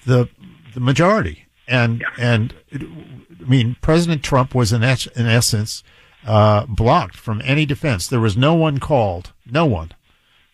the 0.05 0.27
the 0.73 0.81
majority. 0.81 1.45
And 1.65 2.03
and 2.17 2.53
I 2.73 3.47
mean, 3.47 3.77
President 3.79 4.21
Trump 4.21 4.53
was 4.53 4.73
in 4.73 4.83
es- 4.83 5.07
in 5.15 5.27
essence 5.27 5.81
uh, 6.27 6.65
blocked 6.65 7.15
from 7.15 7.41
any 7.45 7.65
defense. 7.65 8.05
There 8.05 8.19
was 8.19 8.35
no 8.35 8.53
one 8.53 8.79
called, 8.79 9.31
no 9.45 9.65
one 9.65 9.91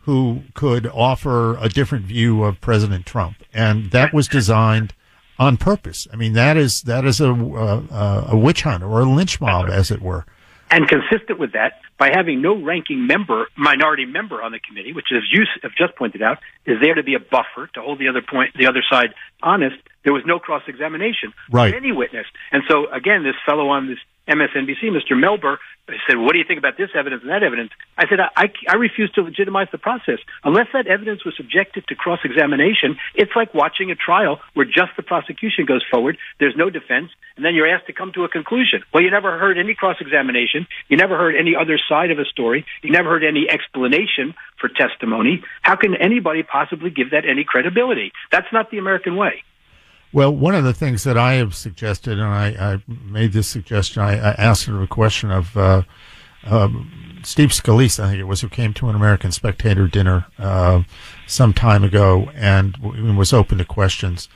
who 0.07 0.41
could 0.55 0.87
offer 0.87 1.57
a 1.57 1.69
different 1.69 2.05
view 2.05 2.43
of 2.43 2.59
President 2.61 3.05
Trump, 3.05 3.43
and 3.53 3.91
that 3.91 4.13
was 4.13 4.27
designed 4.27 4.93
on 5.37 5.57
purpose. 5.57 6.07
I 6.11 6.15
mean, 6.15 6.33
that 6.33 6.57
is 6.57 6.81
that 6.83 7.05
is 7.05 7.19
a 7.21 7.31
a, 7.31 8.27
a 8.29 8.37
witch 8.37 8.63
hunt 8.63 8.83
or 8.83 9.01
a 9.01 9.05
lynch 9.05 9.39
mob, 9.39 9.69
as 9.69 9.91
it 9.91 10.01
were. 10.01 10.25
and 10.71 10.87
consistent 10.87 11.39
with 11.39 11.53
that, 11.53 11.79
by 11.97 12.09
having 12.13 12.41
no 12.41 12.55
ranking 12.61 13.07
member, 13.07 13.47
minority 13.55 14.05
member 14.05 14.41
on 14.41 14.51
the 14.51 14.59
committee, 14.59 14.93
which, 14.93 15.07
as 15.15 15.23
you 15.31 15.45
have 15.63 15.71
just 15.77 15.95
pointed 15.95 16.21
out, 16.21 16.39
is 16.65 16.77
there 16.81 16.93
to 16.95 17.03
be 17.03 17.13
a 17.13 17.19
buffer 17.19 17.67
to 17.73 17.81
hold 17.81 17.99
the 17.99 18.07
other 18.07 18.21
point, 18.21 18.53
the 18.57 18.67
other 18.67 18.83
side 18.89 19.13
honest. 19.41 19.77
There 20.07 20.13
was 20.13 20.23
no 20.25 20.39
cross 20.39 20.63
examination 20.69 21.33
Right. 21.51 21.67
of 21.67 21.83
any 21.83 21.91
witness, 21.91 22.27
and 22.53 22.63
so 22.69 22.89
again, 22.93 23.23
this 23.23 23.35
fellow 23.45 23.67
on 23.67 23.87
this 23.87 23.99
MSNBC, 24.25 24.83
Mr. 24.89 25.19
Melber, 25.19 25.57
said, 26.07 26.17
"What 26.17 26.31
do 26.31 26.39
you 26.39 26.45
think 26.45 26.59
about 26.59 26.77
this 26.77 26.91
evidence 26.95 27.23
and 27.23 27.31
that 27.31 27.43
evidence?" 27.43 27.71
I 27.97 28.07
said, 28.07 28.21
"I, 28.21 28.29
I, 28.37 28.45
I 28.69 28.75
refuse 28.75 29.11
to 29.15 29.21
legitimize 29.21 29.67
the 29.69 29.77
process 29.77 30.19
unless 30.45 30.67
that 30.71 30.87
evidence 30.87 31.25
was 31.25 31.35
subjected 31.35 31.87
to 31.87 31.95
cross 31.95 32.19
examination. 32.23 32.97
It's 33.15 33.35
like 33.35 33.53
watching 33.53 33.91
a 33.91 33.95
trial 33.95 34.39
where 34.53 34.65
just 34.65 34.95
the 34.95 35.03
prosecution 35.03 35.65
goes 35.65 35.83
forward. 35.91 36.17
There's 36.39 36.55
no 36.55 36.69
defense, 36.69 37.11
and 37.35 37.43
then 37.43 37.53
you're 37.53 37.67
asked 37.67 37.87
to 37.87 37.93
come 37.93 38.13
to 38.13 38.23
a 38.23 38.29
conclusion. 38.29 38.83
Well, 38.93 39.03
you 39.03 39.11
never 39.11 39.37
heard 39.37 39.57
any 39.57 39.75
cross 39.75 39.97
examination. 39.99 40.67
You 40.87 40.95
never 40.95 41.17
heard 41.17 41.35
any 41.35 41.53
other 41.53 41.77
side 41.89 42.11
of 42.11 42.19
a 42.19 42.25
story. 42.25 42.65
You 42.81 42.91
never 42.91 43.09
heard 43.09 43.25
any 43.25 43.49
explanation 43.49 44.35
for 44.57 44.69
testimony. 44.69 45.43
How 45.63 45.75
can 45.75 45.95
anybody 45.95 46.43
possibly 46.43 46.91
give 46.91 47.11
that 47.11 47.25
any 47.25 47.43
credibility? 47.43 48.13
That's 48.31 48.51
not 48.53 48.71
the 48.71 48.77
American 48.77 49.17
way." 49.17 49.43
Well, 50.13 50.33
one 50.33 50.55
of 50.55 50.63
the 50.63 50.73
things 50.73 51.03
that 51.03 51.17
I 51.17 51.33
have 51.33 51.53
suggested, 51.53 52.17
and 52.17 52.27
I, 52.27 52.47
I 52.47 52.83
made 52.87 53.33
this 53.33 53.47
suggestion, 53.47 54.01
I, 54.01 54.13
I 54.13 54.31
asked 54.37 54.67
a 54.67 54.87
question 54.87 55.31
of 55.31 55.55
uh, 55.57 55.81
um, 56.45 57.19
Steve 57.23 57.49
Scalise, 57.49 57.99
I 58.01 58.09
think 58.09 58.19
it 58.19 58.23
was, 58.23 58.41
who 58.41 58.49
came 58.49 58.73
to 58.75 58.89
an 58.89 58.95
American 58.95 59.31
Spectator 59.31 59.87
dinner 59.87 60.25
uh, 60.39 60.83
some 61.25 61.53
time 61.53 61.83
ago 61.83 62.29
and 62.33 62.73
w- 62.73 63.13
was 63.15 63.33
open 63.33 63.57
to 63.57 63.65
questions. 63.65 64.29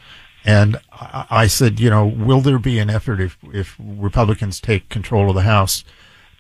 And 0.43 0.77
I, 0.91 1.25
I 1.29 1.47
said, 1.47 1.79
you 1.79 1.89
know, 1.89 2.05
will 2.05 2.41
there 2.41 2.59
be 2.59 2.79
an 2.79 2.89
effort 2.89 3.21
if, 3.21 3.37
if 3.53 3.75
Republicans 3.79 4.59
take 4.59 4.89
control 4.89 5.29
of 5.29 5.35
the 5.35 5.43
House 5.43 5.83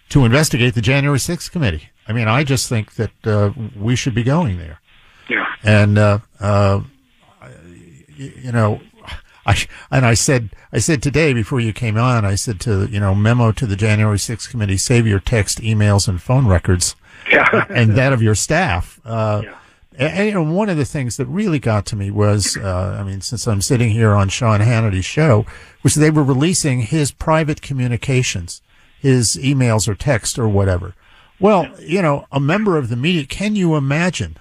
to 0.09 0.25
investigate 0.25 0.73
the 0.73 0.81
January 0.81 1.19
6th 1.19 1.51
committee? 1.51 1.89
I 2.07 2.13
mean, 2.13 2.27
I 2.27 2.43
just 2.43 2.67
think 2.67 2.95
that 2.95 3.27
uh, 3.27 3.51
we 3.79 3.95
should 3.95 4.13
be 4.13 4.23
going 4.23 4.57
there. 4.57 4.81
Yeah. 5.29 5.45
And, 5.63 5.97
uh, 5.97 6.19
uh, 6.39 6.81
you 8.17 8.51
know, 8.51 8.81
I, 9.51 9.95
and 9.95 10.05
I 10.05 10.13
said, 10.13 10.49
I 10.71 10.79
said 10.79 11.01
today 11.01 11.33
before 11.33 11.59
you 11.59 11.73
came 11.73 11.97
on, 11.97 12.25
I 12.25 12.35
said 12.35 12.59
to, 12.61 12.85
you 12.85 12.99
know, 12.99 13.13
memo 13.15 13.51
to 13.51 13.65
the 13.65 13.75
January 13.75 14.17
6th 14.17 14.49
committee, 14.49 14.77
save 14.77 15.05
your 15.07 15.19
text, 15.19 15.59
emails, 15.59 16.07
and 16.07 16.21
phone 16.21 16.47
records 16.47 16.95
Yeah. 17.31 17.65
and 17.69 17.95
that 17.95 18.13
of 18.13 18.21
your 18.21 18.35
staff. 18.35 18.99
Uh, 19.05 19.43
and, 19.97 20.35
and, 20.35 20.55
one 20.55 20.69
of 20.69 20.77
the 20.77 20.85
things 20.85 21.17
that 21.17 21.27
really 21.27 21.59
got 21.59 21.85
to 21.87 21.95
me 21.95 22.09
was, 22.09 22.57
uh, 22.57 22.97
I 22.99 23.03
mean, 23.03 23.21
since 23.21 23.47
I'm 23.47 23.61
sitting 23.61 23.89
here 23.91 24.11
on 24.11 24.29
Sean 24.29 24.61
Hannity's 24.61 25.05
show, 25.05 25.45
was 25.83 25.95
they 25.95 26.09
were 26.09 26.23
releasing 26.23 26.81
his 26.81 27.11
private 27.11 27.61
communications, 27.61 28.61
his 28.99 29.37
emails 29.37 29.87
or 29.87 29.95
text 29.95 30.39
or 30.39 30.47
whatever. 30.47 30.95
Well, 31.39 31.67
you 31.79 32.01
know, 32.01 32.25
a 32.31 32.39
member 32.39 32.77
of 32.77 32.89
the 32.89 32.95
media, 32.95 33.25
can 33.25 33.55
you 33.55 33.75
imagine 33.75 34.37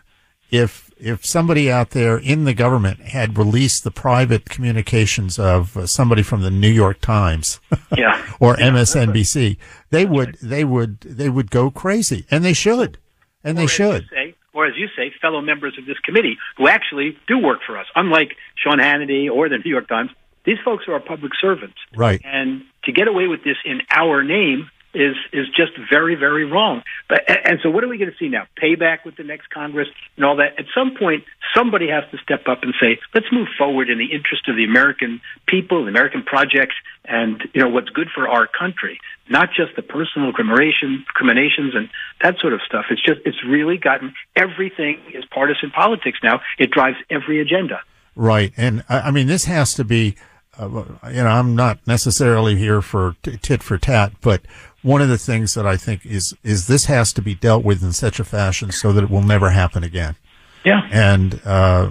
if, 0.51 0.90
if 1.01 1.25
somebody 1.25 1.71
out 1.71 1.91
there 1.91 2.19
in 2.19 2.45
the 2.45 2.55
government 2.55 3.01
had 3.01 3.37
released 3.39 3.85
the 3.85 3.91
private 3.91 4.49
communications 4.49 5.39
of 5.39 5.77
uh, 5.77 5.87
somebody 5.87 6.23
from 6.23 6.43
the 6.43 6.51
New 6.51 6.69
York 6.71 7.01
Times 7.01 7.61
Yeah. 7.97 8.23
or 8.39 8.57
MSNBC, 8.57 9.57
they 9.91 10.05
would, 10.07 10.37
they 10.43 10.65
would, 10.65 11.01
they 11.01 11.29
would 11.29 11.51
go 11.51 11.71
crazy 11.71 12.27
and 12.31 12.45
they 12.45 12.53
should. 12.53 12.99
And 13.43 13.57
they 13.57 13.63
Or 13.63 13.65
you 13.65 13.69
should. 13.69 14.09
say, 14.11 14.35
or 14.53 14.67
as 14.67 14.75
you 14.77 14.89
say, 14.97 15.13
fellow 15.23 15.41
members 15.41 15.79
of 15.79 15.87
this 15.87 15.99
committee 16.01 16.37
who 16.57 16.69
actually 16.69 17.17
do 17.27 17.39
work 17.39 17.61
for 17.67 17.79
us. 17.79 17.87
Unlike 17.95 18.37
Sean 18.57 18.79
Hannity 18.79 19.31
or 19.31 19.49
the 19.49 19.59
New 19.59 19.71
York 19.71 19.89
Times, 19.89 20.11
these 20.45 20.59
folks 20.65 20.85
are 20.89 20.95
our 20.95 21.01
public 21.01 21.33
servants. 21.41 21.77
Right. 21.97 22.21
And 22.25 22.63
to 22.85 22.93
get 22.93 23.09
away 23.09 23.27
with 23.27 23.45
this 23.45 23.57
in 23.65 23.81
our 23.91 24.23
name 24.23 24.71
is 24.95 25.17
is 25.33 25.47
just 25.49 25.73
very 25.91 26.15
very 26.15 26.45
wrong. 26.45 26.83
But 27.09 27.23
and 27.29 27.59
so 27.63 27.71
what 27.71 27.85
are 27.85 27.89
we 27.89 27.99
going 27.99 28.11
to 28.11 28.17
see 28.19 28.29
now? 28.29 28.47
Payback 28.61 29.05
with 29.05 29.17
the 29.17 29.25
next 29.25 29.51
Congress 29.51 29.89
and 30.17 30.25
all 30.25 30.37
that. 30.37 30.59
At 30.59 30.67
some 30.75 30.97
point, 30.99 31.25
somebody 31.55 31.89
has 31.89 32.05
to 32.11 32.19
step 32.19 32.49
up 32.49 32.63
and 32.63 32.75
say, 32.81 32.99
let's 33.15 33.27
move 33.33 33.49
forward 33.57 33.91
in 33.91 33.99
the 33.99 34.13
interest 34.13 34.49
of 34.49 34.57
the 34.57 34.65
American 34.65 35.21
people, 35.47 35.85
the 35.85 35.91
American 35.91 36.23
projects, 36.23 36.75
and 37.05 37.43
you 37.55 37.63
know 37.63 37.69
what's 37.69 37.89
good 37.91 38.09
for 38.15 38.29
our 38.29 38.47
country, 38.47 39.01
not 39.29 39.49
just 39.49 39.77
the 39.77 39.83
personal 39.83 40.29
recriminations 40.29 41.75
and 41.75 41.89
that 42.23 42.39
sort 42.39 42.53
of 42.53 42.61
stuff. 42.67 42.87
It's 42.91 43.03
just 43.03 43.21
it's 43.25 43.43
really 43.47 43.79
gotten 43.79 44.15
everything 44.37 45.01
is 45.15 45.25
partisan 45.33 45.71
politics 45.71 46.19
now. 46.23 46.41
It 46.59 46.71
drives 46.71 46.97
every 47.11 47.41
agenda. 47.41 47.81
Right, 48.17 48.53
and 48.57 48.85
I 48.89 49.11
mean 49.11 49.27
this 49.27 49.45
has 49.45 49.75
to 49.75 49.85
be. 49.85 50.17
Uh, 50.59 50.85
you 51.07 51.23
know, 51.23 51.29
I'm 51.29 51.55
not 51.55 51.79
necessarily 51.87 52.57
here 52.57 52.83
for 52.83 53.15
tit 53.23 53.63
for 53.63 53.79
tat, 53.79 54.13
but 54.21 54.43
one 54.83 55.03
of 55.03 55.09
the 55.09 55.19
things 55.19 55.55
that 55.55 55.67
I 55.67 55.77
think 55.77 56.07
is 56.07 56.35
is 56.43 56.67
this 56.67 56.87
has 56.87 57.13
to 57.15 57.23
be 57.23 57.35
dealt 57.35 57.65
with 57.65 57.83
in 57.83 57.93
such 57.93 58.19
a 58.19 58.25
fashion 58.25 58.73
so 58.73 58.93
that 58.93 59.05
it 59.05 59.11
will 59.11 59.23
never 59.23 59.51
happen 59.51 59.85
again. 59.85 60.17
Yeah. 60.65 60.89
And 60.91 61.41
uh, 61.45 61.91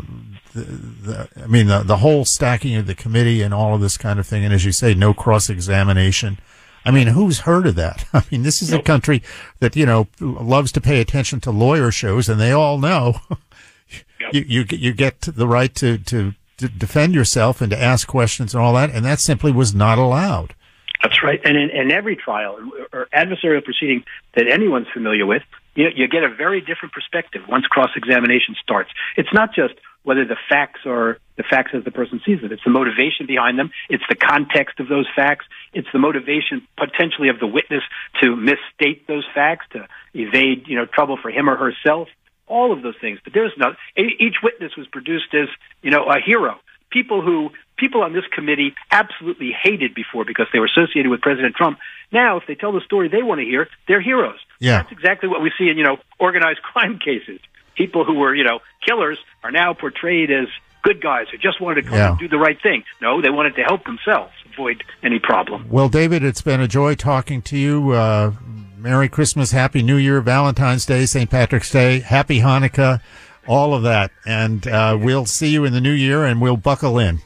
the, 0.53 0.61
the, 0.61 1.29
I 1.43 1.47
mean, 1.47 1.67
the, 1.67 1.83
the 1.83 1.97
whole 1.97 2.25
stacking 2.25 2.75
of 2.75 2.87
the 2.87 2.95
committee 2.95 3.41
and 3.41 3.53
all 3.53 3.75
of 3.75 3.81
this 3.81 3.97
kind 3.97 4.19
of 4.19 4.27
thing, 4.27 4.43
and 4.43 4.53
as 4.53 4.65
you 4.65 4.71
say, 4.71 4.93
no 4.93 5.13
cross 5.13 5.49
examination. 5.49 6.39
I 6.85 6.91
mean, 6.91 7.07
who's 7.07 7.39
heard 7.41 7.67
of 7.67 7.75
that? 7.75 8.05
I 8.13 8.23
mean, 8.31 8.43
this 8.43 8.61
is 8.61 8.73
a 8.73 8.81
country 8.81 9.21
that 9.59 9.75
you 9.75 9.85
know 9.85 10.07
loves 10.19 10.71
to 10.73 10.81
pay 10.81 11.01
attention 11.01 11.39
to 11.41 11.51
lawyer 11.51 11.91
shows, 11.91 12.29
and 12.29 12.39
they 12.39 12.51
all 12.51 12.77
know 12.77 13.19
you, 14.31 14.45
you 14.47 14.65
you 14.69 14.93
get 14.93 15.21
the 15.21 15.47
right 15.47 15.73
to 15.75 15.97
to 15.97 16.33
to 16.57 16.67
defend 16.67 17.13
yourself 17.13 17.61
and 17.61 17.69
to 17.71 17.81
ask 17.81 18.07
questions 18.07 18.53
and 18.53 18.63
all 18.63 18.73
that, 18.73 18.89
and 18.89 19.05
that 19.05 19.19
simply 19.19 19.51
was 19.51 19.73
not 19.73 19.97
allowed. 19.97 20.55
That's 21.01 21.23
right. 21.23 21.39
And 21.43 21.55
in, 21.55 21.69
in 21.69 21.91
every 21.91 22.15
trial 22.15 22.59
or 22.91 23.07
adversarial 23.13 23.63
proceeding 23.63 24.03
that 24.35 24.47
anyone's 24.49 24.87
familiar 24.93 25.25
with, 25.25 25.43
you, 25.75 25.87
you 25.95 26.07
get 26.07 26.23
a 26.23 26.29
very 26.29 26.59
different 26.59 26.93
perspective 26.93 27.43
once 27.47 27.65
cross 27.67 27.91
examination 27.95 28.55
starts. 28.61 28.89
It's 29.15 29.33
not 29.33 29.53
just 29.53 29.75
whether 30.03 30.25
the 30.25 30.37
facts 30.49 30.81
are 30.85 31.17
the 31.37 31.43
facts 31.43 31.71
as 31.73 31.83
the 31.83 31.91
person 31.91 32.19
sees 32.25 32.41
them. 32.41 32.51
It's 32.51 32.63
the 32.63 32.71
motivation 32.71 33.27
behind 33.27 33.57
them. 33.57 33.71
It's 33.89 34.03
the 34.09 34.15
context 34.15 34.79
of 34.79 34.87
those 34.89 35.07
facts. 35.15 35.45
It's 35.73 35.87
the 35.93 35.99
motivation 35.99 36.67
potentially 36.77 37.29
of 37.29 37.39
the 37.39 37.47
witness 37.47 37.83
to 38.21 38.35
misstate 38.35 39.07
those 39.07 39.25
facts, 39.33 39.67
to 39.71 39.87
evade, 40.13 40.67
you 40.67 40.75
know, 40.75 40.85
trouble 40.85 41.17
for 41.21 41.29
him 41.29 41.49
or 41.49 41.55
herself. 41.55 42.09
All 42.47 42.73
of 42.73 42.81
those 42.81 42.95
things. 42.99 43.19
But 43.23 43.33
there's 43.33 43.53
not, 43.57 43.77
each 43.95 44.37
witness 44.41 44.75
was 44.75 44.87
produced 44.87 45.33
as, 45.33 45.47
you 45.81 45.91
know, 45.91 46.05
a 46.05 46.19
hero. 46.19 46.59
People 46.89 47.21
who, 47.21 47.51
people 47.79 48.03
on 48.03 48.13
this 48.13 48.25
committee 48.31 48.75
absolutely 48.91 49.51
hated 49.51 49.95
before 49.95 50.25
because 50.25 50.47
they 50.53 50.59
were 50.59 50.65
associated 50.65 51.09
with 51.09 51.21
President 51.21 51.55
Trump. 51.55 51.79
Now, 52.11 52.37
if 52.37 52.43
they 52.47 52.55
tell 52.55 52.71
the 52.71 52.81
story 52.81 53.07
they 53.07 53.23
want 53.23 53.39
to 53.39 53.45
hear, 53.45 53.67
they're 53.87 54.01
heroes. 54.01 54.39
Yeah. 54.59 54.77
That's 54.81 54.91
exactly 54.91 55.29
what 55.29 55.41
we 55.41 55.51
see 55.57 55.69
in, 55.69 55.77
you 55.77 55.83
know, 55.83 55.97
organized 56.19 56.61
crime 56.63 56.99
cases. 56.99 57.39
People 57.75 58.03
who 58.03 58.15
were, 58.15 58.35
you 58.35 58.43
know, 58.43 58.59
killers 58.85 59.17
are 59.43 59.51
now 59.51 59.73
portrayed 59.73 60.29
as 60.31 60.47
good 60.83 61.01
guys 61.01 61.27
who 61.31 61.37
just 61.37 61.59
wanted 61.61 61.83
to 61.83 61.87
come 61.89 61.97
Yeah. 61.97 62.09
and 62.11 62.19
do 62.19 62.27
the 62.27 62.37
right 62.37 62.57
thing. 62.61 62.83
No, 63.01 63.21
they 63.21 63.29
wanted 63.29 63.55
to 63.55 63.63
help 63.63 63.83
themselves 63.85 64.31
avoid 64.53 64.83
any 65.03 65.19
problem. 65.19 65.67
Well, 65.69 65.89
David, 65.89 66.23
it's 66.23 66.41
been 66.41 66.61
a 66.61 66.67
joy 66.67 66.95
talking 66.95 67.41
to 67.43 67.57
you. 67.57 67.91
Uh, 67.91 68.33
Merry 68.77 69.09
Christmas, 69.09 69.51
Happy 69.51 69.81
New 69.83 69.97
Year, 69.97 70.21
Valentine's 70.21 70.85
Day, 70.85 71.05
St. 71.05 71.29
Patrick's 71.29 71.69
Day, 71.71 71.99
Happy 71.99 72.39
Hanukkah, 72.39 73.01
all 73.45 73.73
of 73.73 73.83
that. 73.83 74.11
And 74.25 74.65
uh, 74.67 74.97
we'll 74.99 75.25
see 75.25 75.49
you 75.49 75.65
in 75.65 75.73
the 75.73 75.81
new 75.81 75.91
year 75.91 76.23
and 76.25 76.41
we'll 76.41 76.55
buckle 76.57 76.97
in. 76.97 77.19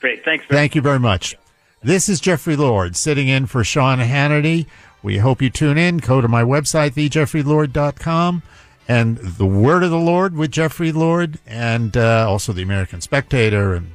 Great. 0.00 0.24
Thanks. 0.24 0.44
Very 0.46 0.58
Thank 0.58 0.74
you 0.74 0.82
very 0.82 0.98
much. 0.98 1.36
This 1.82 2.08
is 2.08 2.20
Jeffrey 2.20 2.56
Lord 2.56 2.96
sitting 2.96 3.28
in 3.28 3.46
for 3.46 3.62
Sean 3.64 3.98
Hannity. 3.98 4.66
We 5.02 5.18
hope 5.18 5.40
you 5.40 5.50
tune 5.50 5.78
in. 5.78 5.98
Go 5.98 6.20
to 6.20 6.28
my 6.28 6.42
website, 6.42 6.94
thejeffreylord.com, 6.94 8.42
and 8.88 9.18
The 9.18 9.46
Word 9.46 9.84
of 9.84 9.90
the 9.90 9.98
Lord 9.98 10.36
with 10.36 10.50
Jeffrey 10.50 10.90
Lord, 10.90 11.38
and 11.46 11.96
uh, 11.96 12.28
also 12.28 12.52
the 12.52 12.62
American 12.62 13.00
Spectator, 13.00 13.74
and 13.74 13.92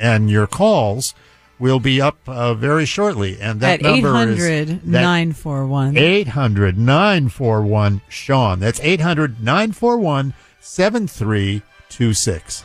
and 0.00 0.28
your 0.28 0.48
calls 0.48 1.14
will 1.60 1.78
be 1.78 2.00
up 2.00 2.18
uh, 2.26 2.54
very 2.54 2.84
shortly. 2.84 3.40
And 3.40 3.60
that 3.60 3.74
At 3.74 3.82
number 3.82 4.08
800 4.08 4.68
is 4.68 4.84
941. 4.84 5.96
800 5.96 6.76
941 6.76 8.00
Sean. 8.08 8.58
That's 8.58 8.80
800 8.80 9.40
941 9.40 10.34
7326. 10.60 12.64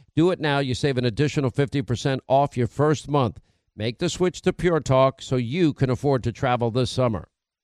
Do 0.15 0.31
it 0.31 0.39
now. 0.39 0.59
You 0.59 0.75
save 0.75 0.97
an 0.97 1.05
additional 1.05 1.51
50% 1.51 2.19
off 2.27 2.57
your 2.57 2.67
first 2.67 3.09
month. 3.09 3.39
Make 3.75 3.99
the 3.99 4.09
switch 4.09 4.41
to 4.41 4.51
Pure 4.51 4.81
Talk 4.81 5.21
so 5.21 5.37
you 5.37 5.73
can 5.73 5.89
afford 5.89 6.23
to 6.23 6.31
travel 6.33 6.69
this 6.69 6.91
summer. 6.91 7.29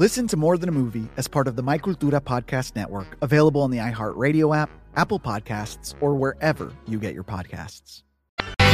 Listen 0.00 0.28
to 0.28 0.36
More 0.36 0.56
Than 0.56 0.68
a 0.68 0.72
Movie 0.72 1.08
as 1.16 1.26
part 1.26 1.48
of 1.48 1.56
the 1.56 1.62
My 1.64 1.76
Cultura 1.76 2.20
Podcast 2.20 2.76
Network, 2.76 3.18
available 3.20 3.62
on 3.62 3.72
the 3.72 3.78
iHeartRadio 3.78 4.56
app, 4.56 4.70
Apple 4.94 5.18
Podcasts, 5.18 5.96
or 6.00 6.14
wherever 6.14 6.72
you 6.86 7.00
get 7.00 7.14
your 7.14 7.24
podcasts. 7.24 8.04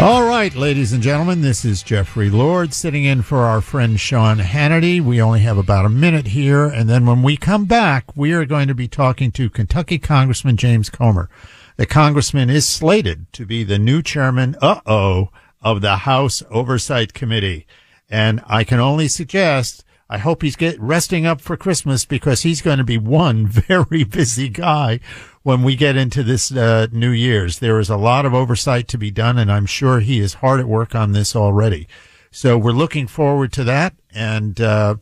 All 0.02 0.28
right, 0.28 0.54
ladies 0.54 0.92
and 0.92 1.02
gentlemen, 1.02 1.40
this 1.40 1.64
is 1.64 1.82
Jeffrey 1.82 2.28
Lord 2.28 2.74
sitting 2.74 3.04
in 3.04 3.22
for 3.22 3.38
our 3.38 3.62
friend 3.62 3.98
Sean 3.98 4.36
Hannity. 4.36 5.00
We 5.00 5.22
only 5.22 5.40
have 5.40 5.56
about 5.56 5.86
a 5.86 5.88
minute 5.88 6.26
here, 6.26 6.66
and 6.66 6.90
then 6.90 7.06
when 7.06 7.22
we 7.22 7.38
come 7.38 7.64
back, 7.64 8.14
we 8.14 8.34
are 8.34 8.44
going 8.44 8.68
to 8.68 8.74
be 8.74 8.86
talking 8.86 9.32
to 9.32 9.48
Kentucky 9.48 9.98
Congressman 9.98 10.58
James 10.58 10.90
Comer. 10.90 11.30
The 11.78 11.86
congressman 11.86 12.50
is 12.50 12.68
slated 12.68 13.32
to 13.32 13.46
be 13.46 13.64
the 13.64 13.78
new 13.78 14.02
chairman, 14.02 14.56
uh-oh, 14.60 15.30
of 15.62 15.80
the 15.80 15.96
House 15.96 16.42
Oversight 16.50 17.14
Committee. 17.14 17.66
And 18.10 18.42
I 18.46 18.62
can 18.62 18.78
only 18.78 19.08
suggest 19.08 19.83
I 20.08 20.18
hope 20.18 20.42
he's 20.42 20.56
get 20.56 20.78
resting 20.80 21.24
up 21.24 21.40
for 21.40 21.56
Christmas 21.56 22.04
because 22.04 22.42
he's 22.42 22.60
going 22.60 22.78
to 22.78 22.84
be 22.84 22.98
one 22.98 23.46
very 23.48 24.04
busy 24.04 24.48
guy 24.48 25.00
when 25.42 25.62
we 25.62 25.76
get 25.76 25.96
into 25.96 26.22
this 26.22 26.52
uh, 26.52 26.88
New 26.92 27.10
Year's. 27.10 27.58
There 27.58 27.78
is 27.78 27.90
a 27.90 27.96
lot 27.96 28.26
of 28.26 28.34
oversight 28.34 28.88
to 28.88 28.98
be 28.98 29.10
done, 29.10 29.38
and 29.38 29.50
I'm 29.50 29.66
sure 29.66 30.00
he 30.00 30.20
is 30.20 30.34
hard 30.34 30.60
at 30.60 30.68
work 30.68 30.94
on 30.94 31.12
this 31.12 31.34
already. 31.34 31.88
So 32.30 32.58
we're 32.58 32.72
looking 32.72 33.06
forward 33.06 33.52
to 33.52 33.64
that, 33.64 33.94
and 34.12 34.60
uh, 34.60 34.96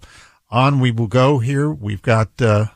on 0.50 0.80
we 0.80 0.90
will 0.90 1.08
go. 1.08 1.38
Here 1.38 1.70
we've 1.70 2.02
got 2.02 2.28
uh, 2.40 2.66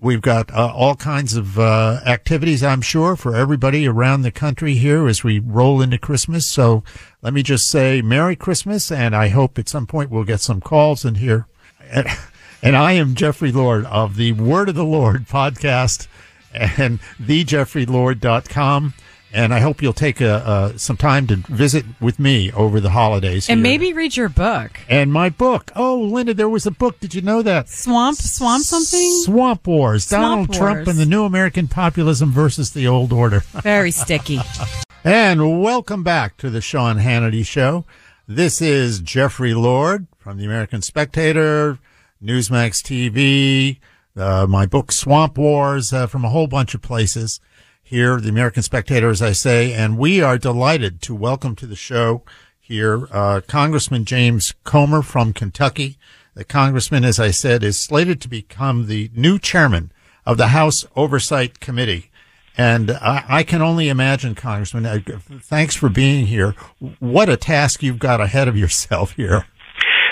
we've 0.00 0.20
got 0.20 0.52
uh, 0.52 0.72
all 0.74 0.96
kinds 0.96 1.34
of 1.34 1.58
uh, 1.58 2.00
activities, 2.06 2.62
I'm 2.62 2.80
sure, 2.80 3.16
for 3.16 3.36
everybody 3.36 3.86
around 3.86 4.22
the 4.22 4.30
country 4.30 4.74
here 4.74 5.06
as 5.06 5.22
we 5.22 5.38
roll 5.38 5.80
into 5.80 5.98
Christmas. 5.98 6.46
So 6.46 6.82
let 7.22 7.34
me 7.34 7.42
just 7.42 7.70
say 7.70 8.02
Merry 8.02 8.36
Christmas, 8.36 8.90
and 8.90 9.14
I 9.14 9.28
hope 9.28 9.58
at 9.58 9.68
some 9.68 9.86
point 9.86 10.10
we'll 10.10 10.24
get 10.24 10.40
some 10.40 10.60
calls 10.60 11.04
in 11.04 11.16
here. 11.16 11.46
And, 11.90 12.06
and 12.62 12.76
I 12.76 12.92
am 12.92 13.14
Jeffrey 13.14 13.52
Lord 13.52 13.84
of 13.86 14.16
the 14.16 14.32
Word 14.32 14.68
of 14.68 14.74
the 14.74 14.84
Lord 14.84 15.26
podcast 15.26 16.06
and 16.52 17.00
thejeffreylord.com. 17.20 18.94
And 19.32 19.54
I 19.54 19.60
hope 19.60 19.80
you'll 19.80 19.92
take 19.92 20.20
a, 20.20 20.44
uh, 20.44 20.76
some 20.76 20.96
time 20.96 21.28
to 21.28 21.36
visit 21.36 21.84
with 22.00 22.18
me 22.18 22.50
over 22.50 22.80
the 22.80 22.90
holidays. 22.90 23.48
And 23.48 23.58
here. 23.58 23.62
maybe 23.62 23.92
read 23.92 24.16
your 24.16 24.28
book. 24.28 24.80
And 24.88 25.12
my 25.12 25.28
book. 25.28 25.70
Oh, 25.76 26.00
Linda, 26.00 26.34
there 26.34 26.48
was 26.48 26.66
a 26.66 26.72
book. 26.72 26.98
Did 26.98 27.14
you 27.14 27.22
know 27.22 27.40
that? 27.42 27.68
Swamp, 27.68 28.16
swamp 28.16 28.64
something? 28.64 29.22
Swamp 29.24 29.66
Wars. 29.68 30.06
Swamp 30.06 30.22
Donald 30.22 30.52
Trump 30.52 30.88
and 30.88 30.98
the 30.98 31.06
new 31.06 31.24
American 31.24 31.68
populism 31.68 32.32
versus 32.32 32.72
the 32.72 32.88
old 32.88 33.12
order. 33.12 33.40
Very 33.62 33.92
sticky. 33.92 34.40
and 35.04 35.62
welcome 35.62 36.02
back 36.02 36.36
to 36.38 36.50
the 36.50 36.60
Sean 36.60 36.98
Hannity 36.98 37.46
Show. 37.46 37.84
This 38.26 38.60
is 38.60 38.98
Jeffrey 38.98 39.54
Lord 39.54 40.08
from 40.18 40.38
the 40.38 40.44
American 40.44 40.82
Spectator, 40.82 41.78
Newsmax 42.22 42.82
TV, 42.82 43.78
uh, 44.16 44.46
my 44.48 44.66
book 44.66 44.90
Swamp 44.90 45.38
Wars 45.38 45.92
uh, 45.92 46.08
from 46.08 46.24
a 46.24 46.28
whole 46.30 46.48
bunch 46.48 46.74
of 46.74 46.82
places 46.82 47.40
here, 47.90 48.20
the 48.20 48.28
American 48.28 48.62
Spectator, 48.62 49.10
as 49.10 49.20
I 49.20 49.32
say, 49.32 49.72
and 49.72 49.98
we 49.98 50.22
are 50.22 50.38
delighted 50.38 51.02
to 51.02 51.12
welcome 51.12 51.56
to 51.56 51.66
the 51.66 51.74
show 51.74 52.22
here 52.60 53.08
uh, 53.10 53.40
Congressman 53.48 54.04
James 54.04 54.54
Comer 54.62 55.02
from 55.02 55.32
Kentucky. 55.32 55.98
The 56.34 56.44
congressman, 56.44 57.04
as 57.04 57.18
I 57.18 57.32
said, 57.32 57.64
is 57.64 57.80
slated 57.80 58.20
to 58.20 58.28
become 58.28 58.86
the 58.86 59.10
new 59.12 59.40
chairman 59.40 59.90
of 60.24 60.36
the 60.36 60.48
House 60.48 60.86
Oversight 60.94 61.58
Committee. 61.58 62.12
And 62.56 62.92
I, 62.92 63.24
I 63.28 63.42
can 63.42 63.60
only 63.60 63.88
imagine, 63.88 64.36
Congressman, 64.36 64.86
uh, 64.86 65.00
thanks 65.42 65.74
for 65.74 65.88
being 65.88 66.26
here. 66.26 66.54
What 67.00 67.28
a 67.28 67.36
task 67.36 67.82
you've 67.82 67.98
got 67.98 68.20
ahead 68.20 68.46
of 68.46 68.56
yourself 68.56 69.14
here. 69.16 69.46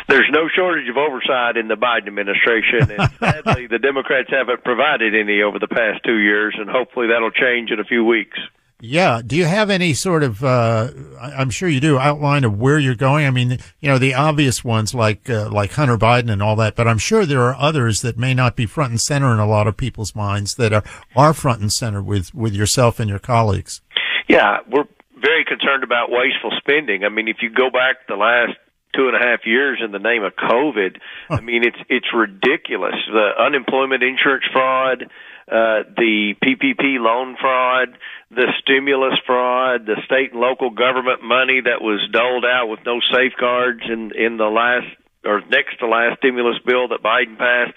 There's 0.09 0.29
no 0.33 0.49
shortage 0.49 0.89
of 0.89 0.97
oversight 0.97 1.59
in 1.59 1.69
the 1.69 1.77
Biden 1.77 2.09
administration, 2.09 2.91
and 2.91 3.11
sadly, 3.21 3.67
the 3.67 3.79
Democrats 3.79 4.31
haven't 4.31 4.65
provided 4.65 5.15
any 5.15 5.43
over 5.43 5.59
the 5.59 5.69
past 5.69 6.03
two 6.05 6.17
years, 6.17 6.57
and 6.59 6.69
hopefully 6.69 7.09
that'll 7.09 7.31
change 7.31 7.71
in 7.71 7.79
a 7.79 7.85
few 7.85 8.05
weeks. 8.05 8.39
Yeah. 8.81 9.23
Do 9.27 9.37
you 9.37 9.45
have 9.45 9.71
any 9.71 9.93
sort 9.93 10.23
of, 10.23 10.45
uh, 10.45 10.91
I'm 11.21 11.51
sure 11.51 11.69
you 11.69 11.81
do, 11.81 11.99
outline 11.99 12.45
of 12.45 12.59
where 12.59 12.79
you're 12.79 12.95
going? 12.95 13.27
I 13.27 13.31
mean, 13.31 13.59
you 13.81 13.89
know, 13.89 13.99
the 13.99 14.15
obvious 14.15 14.65
ones 14.65 14.95
like, 14.95 15.29
uh, 15.29 15.51
like 15.51 15.73
Hunter 15.73 15.99
Biden 15.99 16.31
and 16.31 16.41
all 16.41 16.55
that, 16.57 16.77
but 16.77 16.87
I'm 16.87 16.99
sure 16.99 17.27
there 17.27 17.43
are 17.43 17.57
others 17.57 18.03
that 18.03 18.17
may 18.17 18.35
not 18.35 18.55
be 18.55 18.67
front 18.67 18.91
and 18.91 19.01
center 19.01 19.33
in 19.33 19.41
a 19.41 19.47
lot 19.47 19.67
of 19.67 19.77
people's 19.77 20.15
minds 20.15 20.55
that 20.55 20.73
are, 20.73 20.85
are 21.17 21.35
front 21.35 21.61
and 21.61 21.73
center 21.73 22.01
with, 22.01 22.33
with 22.33 22.55
yourself 22.55 23.01
and 23.01 23.11
your 23.11 23.19
colleagues. 23.19 23.83
Yeah, 24.29 24.59
we're 24.71 24.87
very 25.21 25.45
concerned 25.45 25.83
about 25.83 26.11
wasteful 26.11 26.53
spending. 26.59 27.03
I 27.03 27.09
mean, 27.09 27.27
if 27.27 27.39
you 27.43 27.51
go 27.51 27.71
back 27.71 28.07
the 28.07 28.15
last 28.15 28.57
two 28.95 29.09
and 29.09 29.17
a 29.17 29.19
half 29.19 29.41
years 29.47 29.81
in 29.85 29.93
the 29.93 29.99
name 29.99 30.25
of 30.25 30.35
COVID, 30.35 30.99
I 31.31 31.41
mean, 31.41 31.63
it's 31.65 31.79
it's 31.89 32.13
ridiculous. 32.15 32.95
The 33.13 33.31
unemployment 33.39 34.03
insurance 34.03 34.45
fraud, 34.53 35.05
uh, 35.49 35.83
the 35.97 36.35
PPP 36.43 36.99
loan 36.99 37.37
fraud, 37.41 37.99
the 38.31 38.53
stimulus 38.61 39.19
fraud, 39.27 39.87
the 39.87 39.97
state 40.05 40.33
and 40.33 40.41
local 40.41 40.71
government 40.71 41.23
money 41.23 41.61
that 41.61 41.81
was 41.81 42.01
doled 42.13 42.45
out 42.45 42.69
with 42.69 42.81
no 42.85 43.01
safeguards 43.13 43.83
in 43.85 44.13
in 44.17 44.37
the 44.37 44.49
last 44.49 44.87
or 45.25 45.41
next 45.51 45.79
to 45.81 45.87
last 45.87 46.19
stimulus 46.19 46.59
bill 46.65 46.89
that 46.89 47.03
Biden 47.03 47.37
passed. 47.39 47.75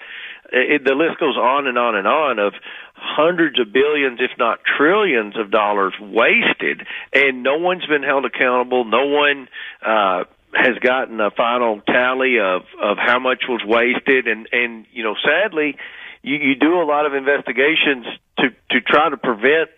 it, 0.52 0.84
the 0.84 0.94
list 0.94 1.18
goes 1.18 1.36
on 1.36 1.66
and 1.66 1.78
on 1.78 1.96
and 1.96 2.06
on 2.06 2.38
of 2.38 2.54
hundreds 2.94 3.58
of 3.58 3.72
billions, 3.72 4.20
if 4.20 4.30
not 4.38 4.60
trillions 4.64 5.36
of 5.36 5.50
dollars 5.50 5.92
wasted, 6.00 6.86
and 7.12 7.42
no 7.42 7.56
one's 7.58 7.86
been 7.86 8.02
held 8.02 8.24
accountable. 8.24 8.84
No 8.84 9.06
one 9.06 9.48
uh, 9.84 10.24
has 10.54 10.78
gotten 10.78 11.20
a 11.20 11.30
final 11.30 11.80
tally 11.80 12.38
of 12.38 12.62
of 12.80 12.98
how 12.98 13.18
much 13.18 13.44
was 13.48 13.62
wasted, 13.64 14.26
and 14.28 14.48
and 14.52 14.86
you 14.92 15.02
know, 15.02 15.14
sadly, 15.24 15.76
you, 16.22 16.36
you 16.36 16.54
do 16.54 16.80
a 16.80 16.84
lot 16.84 17.06
of 17.06 17.14
investigations 17.14 18.06
to 18.38 18.50
to 18.70 18.80
try 18.80 19.10
to 19.10 19.16
prevent 19.16 19.70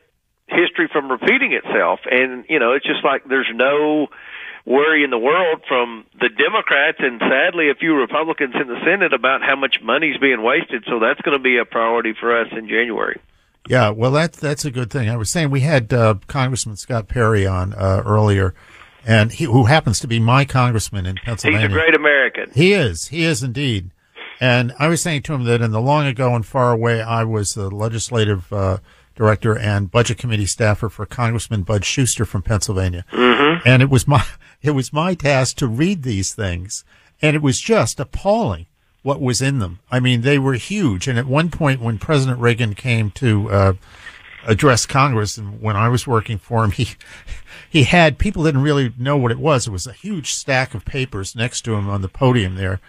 history 0.46 0.88
from 0.92 1.10
repeating 1.10 1.52
itself, 1.52 2.00
and 2.10 2.44
you 2.48 2.58
know, 2.58 2.72
it's 2.72 2.86
just 2.86 3.04
like 3.04 3.24
there's 3.28 3.50
no 3.54 4.08
worry 4.66 5.04
in 5.04 5.10
the 5.10 5.18
world 5.18 5.62
from 5.68 6.04
the 6.20 6.28
Democrats 6.28 6.98
and 7.00 7.20
sadly 7.20 7.70
a 7.70 7.74
few 7.74 7.94
Republicans 7.94 8.54
in 8.58 8.66
the 8.66 8.80
Senate 8.84 9.12
about 9.12 9.42
how 9.42 9.56
much 9.56 9.76
money's 9.82 10.16
being 10.16 10.42
wasted. 10.42 10.84
So 10.88 10.98
that's 10.98 11.20
going 11.20 11.36
to 11.36 11.42
be 11.42 11.58
a 11.58 11.64
priority 11.64 12.14
for 12.18 12.40
us 12.40 12.48
in 12.52 12.66
January. 12.68 13.20
Yeah, 13.68 13.90
well, 13.90 14.10
that's 14.10 14.38
that's 14.38 14.64
a 14.64 14.70
good 14.70 14.90
thing. 14.90 15.08
I 15.08 15.16
was 15.16 15.30
saying 15.30 15.50
we 15.50 15.60
had 15.60 15.92
uh, 15.92 16.16
Congressman 16.26 16.76
Scott 16.76 17.08
Perry 17.08 17.46
on 17.46 17.72
uh, 17.72 18.02
earlier, 18.04 18.54
and 19.06 19.32
he 19.32 19.44
who 19.44 19.64
happens 19.64 20.00
to 20.00 20.06
be 20.06 20.18
my 20.18 20.44
congressman 20.44 21.06
in 21.06 21.16
Pennsylvania. 21.16 21.68
He's 21.68 21.76
a 21.76 21.78
great 21.78 21.94
American. 21.94 22.50
He 22.54 22.72
is. 22.72 23.08
He 23.08 23.24
is 23.24 23.42
indeed. 23.42 23.90
And 24.40 24.74
I 24.78 24.88
was 24.88 25.00
saying 25.00 25.22
to 25.22 25.34
him 25.34 25.44
that 25.44 25.60
in 25.60 25.70
the 25.70 25.80
long 25.80 26.06
ago 26.06 26.34
and 26.34 26.44
far 26.44 26.72
away, 26.72 27.00
I 27.00 27.24
was 27.24 27.54
the 27.54 27.70
legislative 27.70 28.52
uh, 28.52 28.78
director 29.14 29.56
and 29.56 29.90
budget 29.90 30.18
committee 30.18 30.46
staffer 30.46 30.88
for 30.88 31.06
Congressman 31.06 31.62
Bud 31.62 31.84
Shuster 31.84 32.24
from 32.24 32.42
Pennsylvania. 32.42 33.04
Mm-hmm. 33.12 33.66
And 33.66 33.82
it 33.82 33.90
was 33.90 34.08
my 34.08 34.24
it 34.62 34.72
was 34.72 34.92
my 34.92 35.14
task 35.14 35.56
to 35.58 35.66
read 35.66 36.02
these 36.02 36.34
things, 36.34 36.84
and 37.22 37.36
it 37.36 37.42
was 37.42 37.60
just 37.60 38.00
appalling 38.00 38.66
what 39.02 39.20
was 39.20 39.42
in 39.42 39.58
them. 39.58 39.80
I 39.90 40.00
mean, 40.00 40.22
they 40.22 40.38
were 40.38 40.54
huge. 40.54 41.06
And 41.06 41.18
at 41.18 41.26
one 41.26 41.50
point, 41.50 41.80
when 41.80 41.98
President 41.98 42.40
Reagan 42.40 42.74
came 42.74 43.10
to 43.12 43.50
uh, 43.50 43.72
address 44.46 44.86
Congress, 44.86 45.36
and 45.36 45.60
when 45.60 45.76
I 45.76 45.88
was 45.88 46.06
working 46.06 46.38
for 46.38 46.64
him, 46.64 46.70
he 46.72 46.90
he 47.68 47.84
had 47.84 48.18
people 48.18 48.44
didn't 48.44 48.62
really 48.62 48.92
know 48.96 49.16
what 49.16 49.32
it 49.32 49.38
was. 49.38 49.66
It 49.66 49.72
was 49.72 49.86
a 49.86 49.92
huge 49.92 50.32
stack 50.32 50.74
of 50.74 50.84
papers 50.84 51.34
next 51.34 51.62
to 51.62 51.74
him 51.74 51.88
on 51.88 52.02
the 52.02 52.08
podium 52.08 52.54
there. 52.54 52.80